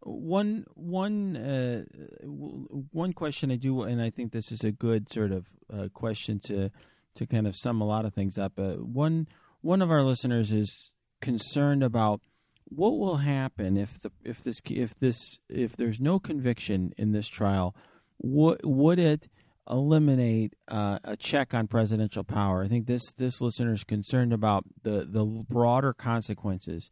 one 0.02 0.66
one 0.76 1.36
uh, 1.36 1.84
one 2.26 3.14
question 3.14 3.52
I 3.52 3.56
do, 3.56 3.84
and 3.84 4.02
I 4.02 4.10
think 4.10 4.32
this 4.32 4.52
is 4.52 4.64
a 4.64 4.72
good 4.72 5.12
sort 5.12 5.32
of 5.32 5.48
uh, 5.72 5.88
question 5.94 6.40
to 6.46 6.70
to 7.16 7.28
kind 7.28 7.48
of 7.48 7.56
sum 7.56 7.82
a 7.82 7.86
lot 7.86 8.06
of 8.06 8.14
things 8.14 8.38
up. 8.38 8.54
Uh, 8.58 8.76
one 8.76 9.28
one 9.62 9.82
of 9.82 9.92
our 9.92 10.04
listeners 10.04 10.54
is 10.54 10.94
concerned 11.22 11.84
about 11.84 12.22
what 12.66 12.98
will 12.98 13.18
happen 13.18 13.78
if 13.78 14.00
the 14.00 14.12
if 14.24 14.42
this 14.44 14.62
if 14.70 14.98
this 15.00 15.40
if 15.50 15.76
there's 15.76 16.00
no 16.00 16.20
conviction 16.20 16.94
in 16.98 17.12
this 17.12 17.28
trial. 17.28 17.76
Would 18.22 18.62
would 18.64 19.00
it 19.00 19.28
eliminate 19.70 20.56
uh, 20.68 21.00
a 21.04 21.16
check 21.16 21.54
on 21.54 21.68
presidential 21.68 22.24
power? 22.24 22.64
I 22.64 22.68
think 22.68 22.88
this 22.88 23.14
this 23.14 23.42
listener 23.42 23.74
is 23.74 23.84
concerned 23.84 24.34
about 24.34 24.64
the 24.84 25.08
the 25.10 25.26
broader 25.26 25.94
consequences 25.94 26.90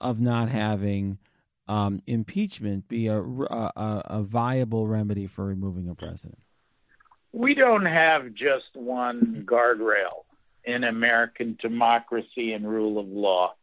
of 0.00 0.20
not 0.20 0.48
having 0.48 1.18
um, 1.68 2.02
impeachment 2.06 2.88
be 2.88 3.06
a, 3.06 3.20
a, 3.20 4.02
a 4.06 4.22
viable 4.22 4.86
remedy 4.86 5.26
for 5.26 5.44
removing 5.44 5.88
a 5.88 5.94
president. 5.94 6.38
We 7.32 7.54
don't 7.54 7.84
have 7.84 8.32
just 8.34 8.74
one 8.74 9.44
guardrail 9.46 10.24
in 10.64 10.84
American 10.84 11.58
democracy 11.60 12.52
and 12.52 12.68
rule 12.68 12.98
of 12.98 13.06
law. 13.06 13.54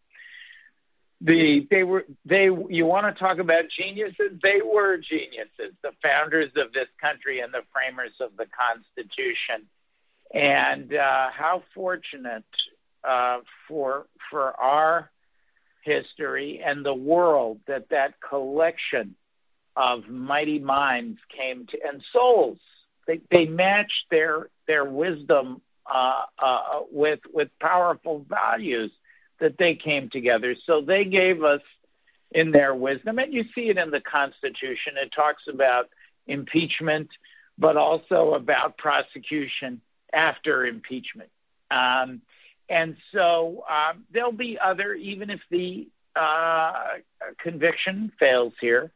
The 1.22 1.66
they 1.72 1.84
were 1.84 2.06
they 2.26 2.44
you 2.44 2.86
want 2.86 3.08
to 3.08 3.20
talk 3.20 3.40
about 3.40 3.70
geniuses? 3.70 4.40
They 4.44 4.62
were 4.62 4.98
geniuses, 4.98 5.74
the 5.82 5.94
founders 6.04 6.52
of 6.58 6.74
this 6.74 6.90
country 7.02 7.40
and 7.40 7.54
the 7.54 7.64
framers 7.74 8.12
of 8.20 8.36
the 8.38 8.46
Constitution. 8.46 9.68
And 10.34 10.94
uh, 10.94 11.30
how 11.32 11.64
fortunate 11.74 12.44
uh, 13.04 13.40
for 13.68 14.08
for 14.30 14.52
our 14.60 15.10
history 15.86 16.62
and 16.64 16.86
the 16.86 16.94
world 16.94 17.60
that 17.68 17.90
that 17.90 18.20
collection 18.20 19.16
of 19.76 20.10
mighty 20.10 20.60
minds 20.60 21.20
came 21.30 21.66
to 21.68 21.78
and 21.88 22.04
souls 22.12 22.58
they 23.08 23.22
they 23.30 23.46
matched 23.46 24.06
their 24.10 24.50
their 24.68 24.86
wisdom 24.86 25.62
uh, 25.92 26.24
uh, 26.40 26.80
with 26.92 27.20
with 27.32 27.50
powerful 27.60 28.26
values 28.28 28.92
that 29.40 29.58
they 29.58 29.76
came 29.76 30.10
together. 30.10 30.56
So 30.66 30.82
they 30.82 31.06
gave 31.06 31.44
us 31.44 31.62
in 32.32 32.52
their 32.52 32.74
wisdom, 32.74 33.20
and 33.20 33.34
you 33.34 33.46
see 33.54 33.70
it 33.70 33.78
in 33.78 33.92
the 33.92 34.02
Constitution. 34.02 34.94
It 34.98 35.12
talks 35.12 35.44
about 35.48 35.90
impeachment, 36.28 37.10
but 37.58 37.78
also 37.78 38.34
about 38.34 38.78
prosecution 38.78 39.82
after 40.12 40.66
impeachment. 40.66 41.30
Um, 41.70 42.22
and 42.70 42.98
so 43.12 43.64
um, 43.70 44.04
there'll 44.12 44.32
be 44.32 44.58
other, 44.60 44.94
even 44.94 45.30
if 45.30 45.42
the 45.50 45.88
uh, 46.16 46.96
conviction 47.38 48.12
fails 48.20 48.54
here. 48.60 48.92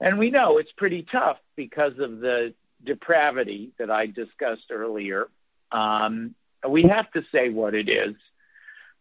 And 0.00 0.18
we 0.18 0.30
know 0.30 0.58
it's 0.58 0.72
pretty 0.72 1.06
tough 1.10 1.38
because 1.56 1.98
of 1.98 2.20
the 2.20 2.54
depravity 2.84 3.72
that 3.78 3.90
I 3.90 4.06
discussed 4.06 4.70
earlier. 4.70 5.28
Um, 5.72 6.34
we 6.66 6.84
have 6.84 7.10
to 7.12 7.24
say 7.32 7.50
what 7.50 7.74
it 7.74 7.88
is 7.88 8.14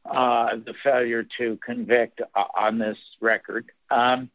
uh, 0.06 0.56
the 0.56 0.74
failure 0.84 1.26
to 1.38 1.58
convict 1.65 2.22
uh, 2.22 2.43
on 2.58 2.78
this 2.78 2.98
record. 3.22 3.72
Um, 3.89 4.30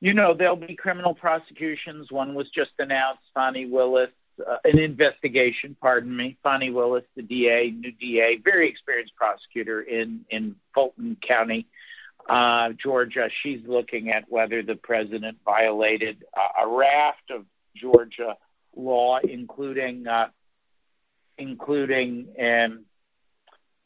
you 0.00 0.12
know, 0.12 0.34
there'll 0.34 0.56
be 0.56 0.76
criminal 0.76 1.14
prosecutions. 1.14 2.10
One 2.10 2.34
was 2.34 2.50
just 2.50 2.72
announced, 2.78 3.22
Fani 3.32 3.66
Willis, 3.66 4.10
uh, 4.44 4.56
an 4.64 4.78
investigation, 4.78 5.76
pardon 5.80 6.14
me. 6.14 6.36
Fani 6.42 6.70
Willis, 6.70 7.04
the 7.14 7.22
DA, 7.22 7.70
new 7.70 7.92
DA, 7.92 8.36
very 8.36 8.68
experienced 8.68 9.14
prosecutor 9.16 9.80
in, 9.82 10.24
in 10.30 10.56
Fulton 10.74 11.16
County, 11.20 11.66
uh, 12.28 12.70
Georgia. 12.70 13.30
She's 13.42 13.60
looking 13.66 14.10
at 14.10 14.24
whether 14.28 14.62
the 14.62 14.76
president 14.76 15.38
violated 15.44 16.24
uh, 16.36 16.64
a 16.64 16.68
raft 16.68 17.30
of 17.30 17.44
Georgia 17.74 18.36
law, 18.74 19.18
including 19.18 20.06
uh, 20.06 20.28
including 21.38 22.28
and 22.38 22.84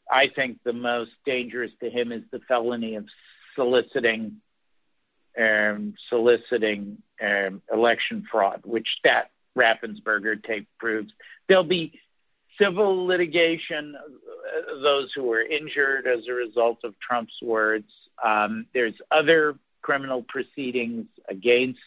I 0.09 0.27
think 0.27 0.59
the 0.63 0.73
most 0.73 1.11
dangerous 1.25 1.71
to 1.81 1.89
him 1.89 2.11
is 2.11 2.23
the 2.31 2.39
felony 2.39 2.95
of 2.95 3.05
soliciting 3.55 4.41
um, 5.39 5.93
soliciting 6.09 6.97
um, 7.21 7.61
election 7.71 8.27
fraud, 8.29 8.61
which 8.65 8.99
that 9.03 9.31
Raffensperger 9.57 10.41
tape 10.43 10.67
proves. 10.79 11.13
There'll 11.47 11.63
be 11.63 11.99
civil 12.57 13.05
litigation, 13.05 13.95
uh, 13.95 14.81
those 14.81 15.11
who 15.13 15.23
were 15.23 15.41
injured 15.41 16.07
as 16.07 16.27
a 16.27 16.33
result 16.33 16.79
of 16.83 16.99
Trump's 16.99 17.41
words. 17.41 17.91
Um, 18.23 18.67
there's 18.73 18.93
other 19.09 19.57
criminal 19.81 20.21
proceedings 20.21 21.07
against 21.27 21.79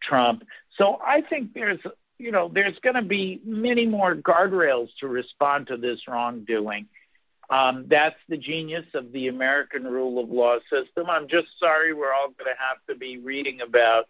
Trump. 0.00 0.44
So 0.76 1.00
I 1.04 1.22
think 1.22 1.54
there's, 1.54 1.80
you 2.18 2.30
know, 2.30 2.48
there's 2.52 2.78
going 2.80 2.96
to 2.96 3.02
be 3.02 3.40
many 3.44 3.86
more 3.86 4.14
guardrails 4.14 4.88
to 5.00 5.08
respond 5.08 5.68
to 5.68 5.76
this 5.76 6.06
wrongdoing. 6.06 6.88
Um, 7.50 7.84
that's 7.88 8.16
the 8.28 8.36
genius 8.36 8.86
of 8.94 9.12
the 9.12 9.28
American 9.28 9.84
rule 9.84 10.22
of 10.22 10.30
law 10.30 10.58
system. 10.70 11.10
I'm 11.10 11.28
just 11.28 11.48
sorry 11.58 11.92
we're 11.92 12.12
all 12.12 12.28
going 12.28 12.50
to 12.50 12.58
have 12.58 12.78
to 12.88 12.94
be 12.94 13.18
reading 13.18 13.60
about 13.60 14.08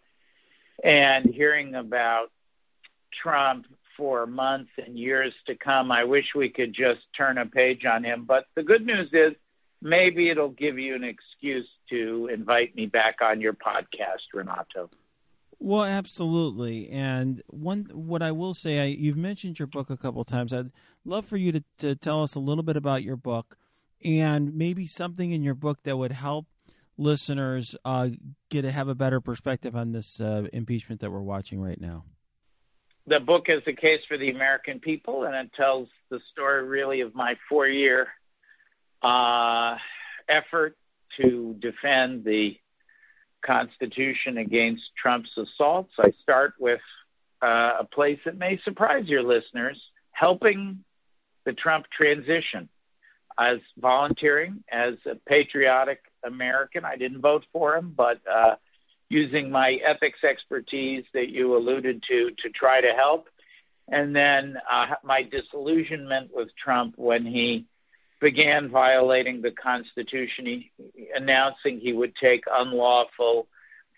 and 0.83 1.25
hearing 1.25 1.75
about 1.75 2.31
Trump 3.21 3.65
for 3.95 4.25
months 4.25 4.71
and 4.83 4.97
years 4.97 5.33
to 5.45 5.55
come. 5.55 5.91
I 5.91 6.03
wish 6.03 6.33
we 6.35 6.49
could 6.49 6.73
just 6.73 7.01
turn 7.15 7.37
a 7.37 7.45
page 7.45 7.85
on 7.85 8.03
him. 8.03 8.25
But 8.25 8.45
the 8.55 8.63
good 8.63 8.85
news 8.85 9.09
is 9.13 9.33
maybe 9.81 10.29
it'll 10.29 10.49
give 10.49 10.79
you 10.79 10.95
an 10.95 11.03
excuse 11.03 11.67
to 11.89 12.29
invite 12.33 12.75
me 12.75 12.87
back 12.87 13.21
on 13.21 13.41
your 13.41 13.53
podcast, 13.53 14.33
Renato. 14.33 14.89
Well, 15.59 15.83
absolutely. 15.83 16.89
And 16.89 17.41
one, 17.47 17.89
what 17.93 18.21
I 18.21 18.31
will 18.31 18.53
say, 18.53 18.81
I, 18.81 18.85
you've 18.85 19.15
mentioned 19.17 19.59
your 19.59 19.67
book 19.67 19.89
a 19.89 19.97
couple 19.97 20.23
times. 20.23 20.51
I'd 20.51 20.71
love 21.05 21.25
for 21.25 21.37
you 21.37 21.51
to, 21.53 21.63
to 21.77 21.95
tell 21.95 22.23
us 22.23 22.35
a 22.35 22.39
little 22.39 22.63
bit 22.63 22.75
about 22.75 23.03
your 23.03 23.15
book 23.15 23.57
and 24.03 24.55
maybe 24.55 24.85
something 24.85 25.31
in 25.31 25.43
your 25.43 25.53
book 25.53 25.83
that 25.83 25.97
would 25.97 26.11
help 26.11 26.47
listeners 26.97 27.75
uh, 27.85 28.09
get 28.49 28.63
to 28.63 28.71
have 28.71 28.87
a 28.87 28.95
better 28.95 29.21
perspective 29.21 29.75
on 29.75 29.91
this 29.91 30.19
uh, 30.19 30.47
impeachment 30.51 31.01
that 31.01 31.11
we're 31.11 31.21
watching 31.21 31.61
right 31.61 31.79
now. 31.79 32.03
The 33.05 33.19
book 33.19 33.49
is 33.49 33.61
a 33.67 33.73
case 33.73 34.01
for 34.07 34.17
the 34.17 34.31
American 34.31 34.79
people, 34.79 35.25
and 35.25 35.35
it 35.35 35.51
tells 35.53 35.89
the 36.09 36.21
story 36.31 36.63
really 36.63 37.01
of 37.01 37.13
my 37.13 37.37
four-year 37.49 38.07
uh, 39.01 39.77
effort 40.29 40.77
to 41.17 41.55
defend 41.59 42.23
the 42.23 42.57
Constitution 43.41 44.37
against 44.37 44.83
Trump's 44.95 45.37
assaults. 45.37 45.93
I 45.99 46.13
start 46.21 46.53
with 46.59 46.79
uh, 47.41 47.73
a 47.81 47.83
place 47.83 48.19
that 48.23 48.37
may 48.37 48.57
surprise 48.63 49.05
your 49.07 49.21
listeners 49.21 49.81
helping 50.11 50.85
the 51.43 51.51
Trump 51.51 51.87
transition. 51.91 52.69
As 53.37 53.59
volunteering 53.77 54.63
as 54.71 54.93
a 55.05 55.15
patriotic 55.15 55.99
American, 56.23 56.85
I 56.85 56.95
didn't 56.95 57.19
vote 57.19 57.45
for 57.51 57.75
him, 57.75 57.93
but 57.97 58.21
uh, 58.31 58.55
using 59.13 59.51
my 59.51 59.73
ethics 59.85 60.23
expertise 60.23 61.05
that 61.13 61.29
you 61.29 61.55
alluded 61.55 62.01
to 62.09 62.31
to 62.41 62.49
try 62.49 62.81
to 62.81 62.93
help. 62.93 63.29
And 63.87 64.15
then 64.15 64.57
uh, 64.69 64.95
my 65.03 65.21
disillusionment 65.21 66.31
with 66.33 66.49
Trump 66.55 66.95
when 66.97 67.23
he 67.23 67.67
began 68.19 68.69
violating 68.69 69.41
the 69.41 69.51
Constitution, 69.51 70.45
he, 70.45 70.71
announcing 71.15 71.79
he 71.79 71.93
would 71.93 72.15
take 72.15 72.45
unlawful 72.51 73.47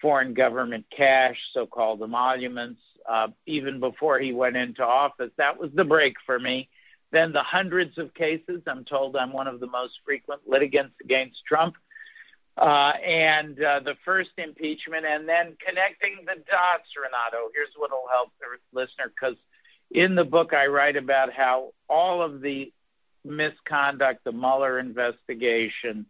foreign 0.01 0.33
government 0.33 0.85
cash, 0.89 1.37
so 1.53 1.65
called 1.65 2.03
emoluments, 2.03 2.81
uh, 3.07 3.29
even 3.45 3.79
before 3.79 4.19
he 4.19 4.33
went 4.33 4.57
into 4.57 4.83
office. 4.83 5.31
That 5.37 5.57
was 5.57 5.71
the 5.73 5.85
break 5.85 6.15
for 6.25 6.37
me. 6.37 6.67
Then 7.11 7.31
the 7.31 7.43
hundreds 7.43 7.97
of 7.97 8.13
cases, 8.13 8.63
I'm 8.67 8.83
told 8.83 9.15
I'm 9.15 9.31
one 9.31 9.47
of 9.47 9.61
the 9.61 9.67
most 9.67 9.93
frequent 10.03 10.41
litigants 10.45 10.95
against 11.01 11.45
Trump. 11.47 11.77
Uh, 12.57 12.93
and 13.05 13.61
uh, 13.61 13.81
the 13.81 13.95
first 14.05 14.29
impeachment, 14.37 15.05
and 15.05 15.27
then 15.27 15.57
connecting 15.65 16.19
the 16.25 16.35
dots, 16.49 16.87
Renato. 16.95 17.49
Here's 17.53 17.73
what 17.75 17.91
will 17.91 18.07
help 18.09 18.31
the 18.39 18.45
listener 18.71 19.11
because 19.13 19.35
in 19.91 20.15
the 20.15 20.23
book 20.23 20.53
I 20.53 20.67
write 20.67 20.95
about 20.95 21.33
how 21.33 21.73
all 21.89 22.21
of 22.21 22.41
the 22.41 22.71
misconduct, 23.25 24.23
the 24.23 24.31
Mueller 24.31 24.79
investigation, 24.79 26.05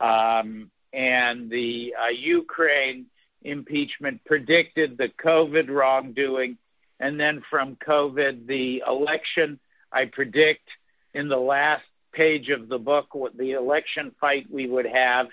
um, 0.00 0.70
and 0.92 1.50
the 1.50 1.94
uh, 1.98 2.08
Ukraine 2.08 3.06
impeachment 3.42 4.24
predicted 4.24 4.98
the 4.98 5.08
COVID 5.08 5.68
wrongdoing. 5.70 6.58
And 6.98 7.20
then 7.20 7.42
from 7.48 7.76
COVID, 7.76 8.46
the 8.46 8.82
election, 8.86 9.60
I 9.92 10.06
predict 10.06 10.68
in 11.14 11.28
the 11.28 11.38
last 11.38 11.84
page 12.12 12.48
of 12.48 12.68
the 12.68 12.78
book 12.78 13.14
what 13.14 13.36
the 13.36 13.52
election 13.52 14.12
fight 14.20 14.46
we 14.50 14.66
would 14.66 14.86
have. 14.86 15.28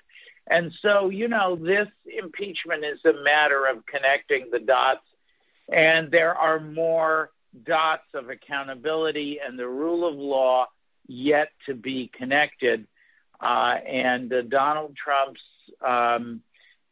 And 0.47 0.73
so, 0.81 1.09
you 1.09 1.27
know, 1.27 1.55
this 1.55 1.87
impeachment 2.05 2.83
is 2.83 2.99
a 3.05 3.23
matter 3.23 3.65
of 3.65 3.85
connecting 3.85 4.49
the 4.51 4.59
dots. 4.59 5.05
And 5.71 6.11
there 6.11 6.35
are 6.35 6.59
more 6.59 7.31
dots 7.65 8.07
of 8.13 8.29
accountability 8.29 9.39
and 9.45 9.57
the 9.57 9.67
rule 9.67 10.07
of 10.07 10.15
law 10.15 10.67
yet 11.07 11.49
to 11.65 11.73
be 11.73 12.09
connected. 12.13 12.87
Uh, 13.39 13.77
and 13.87 14.31
uh, 14.33 14.41
Donald 14.41 14.95
Trump's 14.95 15.41
um, 15.85 16.41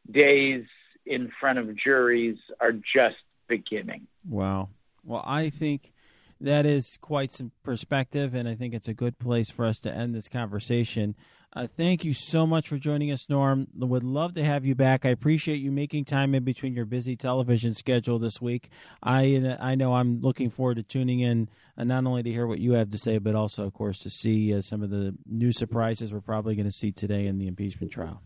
days 0.10 0.66
in 1.06 1.32
front 1.40 1.60
of 1.60 1.76
juries 1.76 2.38
are 2.60 2.74
just 2.74 3.18
beginning. 3.48 4.08
Wow. 4.28 4.70
Well, 5.04 5.24
I 5.26 5.50
think 5.50 5.94
that 6.40 6.66
is 6.66 6.98
quite 7.02 7.32
some 7.32 7.52
perspective, 7.64 8.34
and 8.34 8.48
I 8.48 8.56
think 8.56 8.74
it's 8.74 8.88
a 8.88 8.94
good 8.94 9.20
place 9.20 9.50
for 9.50 9.66
us 9.66 9.80
to 9.80 9.94
end 9.94 10.16
this 10.16 10.30
conversation. 10.30 11.16
Uh, 11.54 11.68
thank 11.68 12.06
you 12.06 12.14
so 12.14 12.48
much 12.48 12.70
for 12.70 12.78
joining 12.78 13.12
us, 13.12 13.30
Norm. 13.30 13.68
Would 13.78 14.04
love 14.04 14.34
to 14.36 14.44
have 14.44 14.64
you 14.64 14.74
back. 14.74 15.06
I 15.06 15.10
appreciate 15.10 15.58
you 15.58 15.70
making 15.70 16.06
time 16.06 16.34
in 16.34 16.46
between 16.46 16.74
your 16.74 16.86
busy 16.86 17.18
television 17.18 17.74
schedule 17.74 18.20
this 18.20 18.42
week. 18.42 18.70
I 19.04 19.58
I 19.60 19.76
know 19.76 19.94
I'm 19.96 20.22
looking 20.22 20.50
forward 20.50 20.76
to 20.76 20.84
tuning 20.84 21.20
in, 21.20 21.50
uh, 21.78 21.84
not 21.84 22.06
only 22.06 22.24
to 22.24 22.32
hear 22.32 22.48
what 22.48 22.60
you 22.60 22.74
have 22.74 22.90
to 22.90 22.98
say, 22.98 23.18
but 23.18 23.36
also, 23.36 23.66
of 23.66 23.74
course, 23.74 24.00
to 24.00 24.10
see 24.10 24.56
uh, 24.56 24.62
some 24.62 24.82
of 24.82 24.92
the 24.92 25.14
new 25.26 25.52
surprises 25.52 26.14
we're 26.14 26.22
probably 26.22 26.56
going 26.56 26.68
to 26.68 26.72
see 26.72 26.94
today 26.94 27.28
in 27.28 27.38
the 27.38 27.48
impeachment 27.48 27.92
trial. 27.92 28.22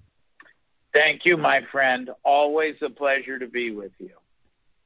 Thank 0.93 1.25
you, 1.25 1.35
my 1.35 1.61
friend. 1.71 2.11
Always 2.23 2.75
a 2.81 2.89
pleasure 2.89 3.39
to 3.39 3.47
be 3.47 3.71
with 3.71 3.91
you. 3.99 4.11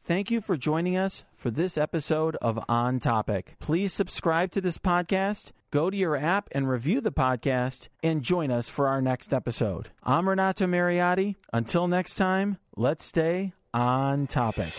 Thank 0.01 0.31
you 0.31 0.39
for 0.39 0.55
joining 0.55 0.95
us 0.95 1.25
for 1.35 1.51
this 1.51 1.77
episode 1.77 2.37
of 2.41 2.63
On 2.69 2.99
Topic. 2.99 3.57
Please 3.59 3.91
subscribe 3.91 4.49
to 4.51 4.61
this 4.61 4.77
podcast, 4.77 5.51
go 5.71 5.89
to 5.89 5.97
your 5.97 6.15
app 6.15 6.49
and 6.51 6.69
review 6.69 7.01
the 7.01 7.11
podcast, 7.11 7.89
and 8.03 8.21
join 8.21 8.51
us 8.51 8.69
for 8.69 8.87
our 8.87 9.01
next 9.01 9.33
episode. 9.33 9.89
I'm 10.03 10.27
Renato 10.27 10.65
Mariotti. 10.65 11.35
Until 11.53 11.87
next 11.87 12.15
time, 12.15 12.57
let's 12.75 13.05
stay 13.05 13.53
on 13.73 14.27
topic. 14.27 14.73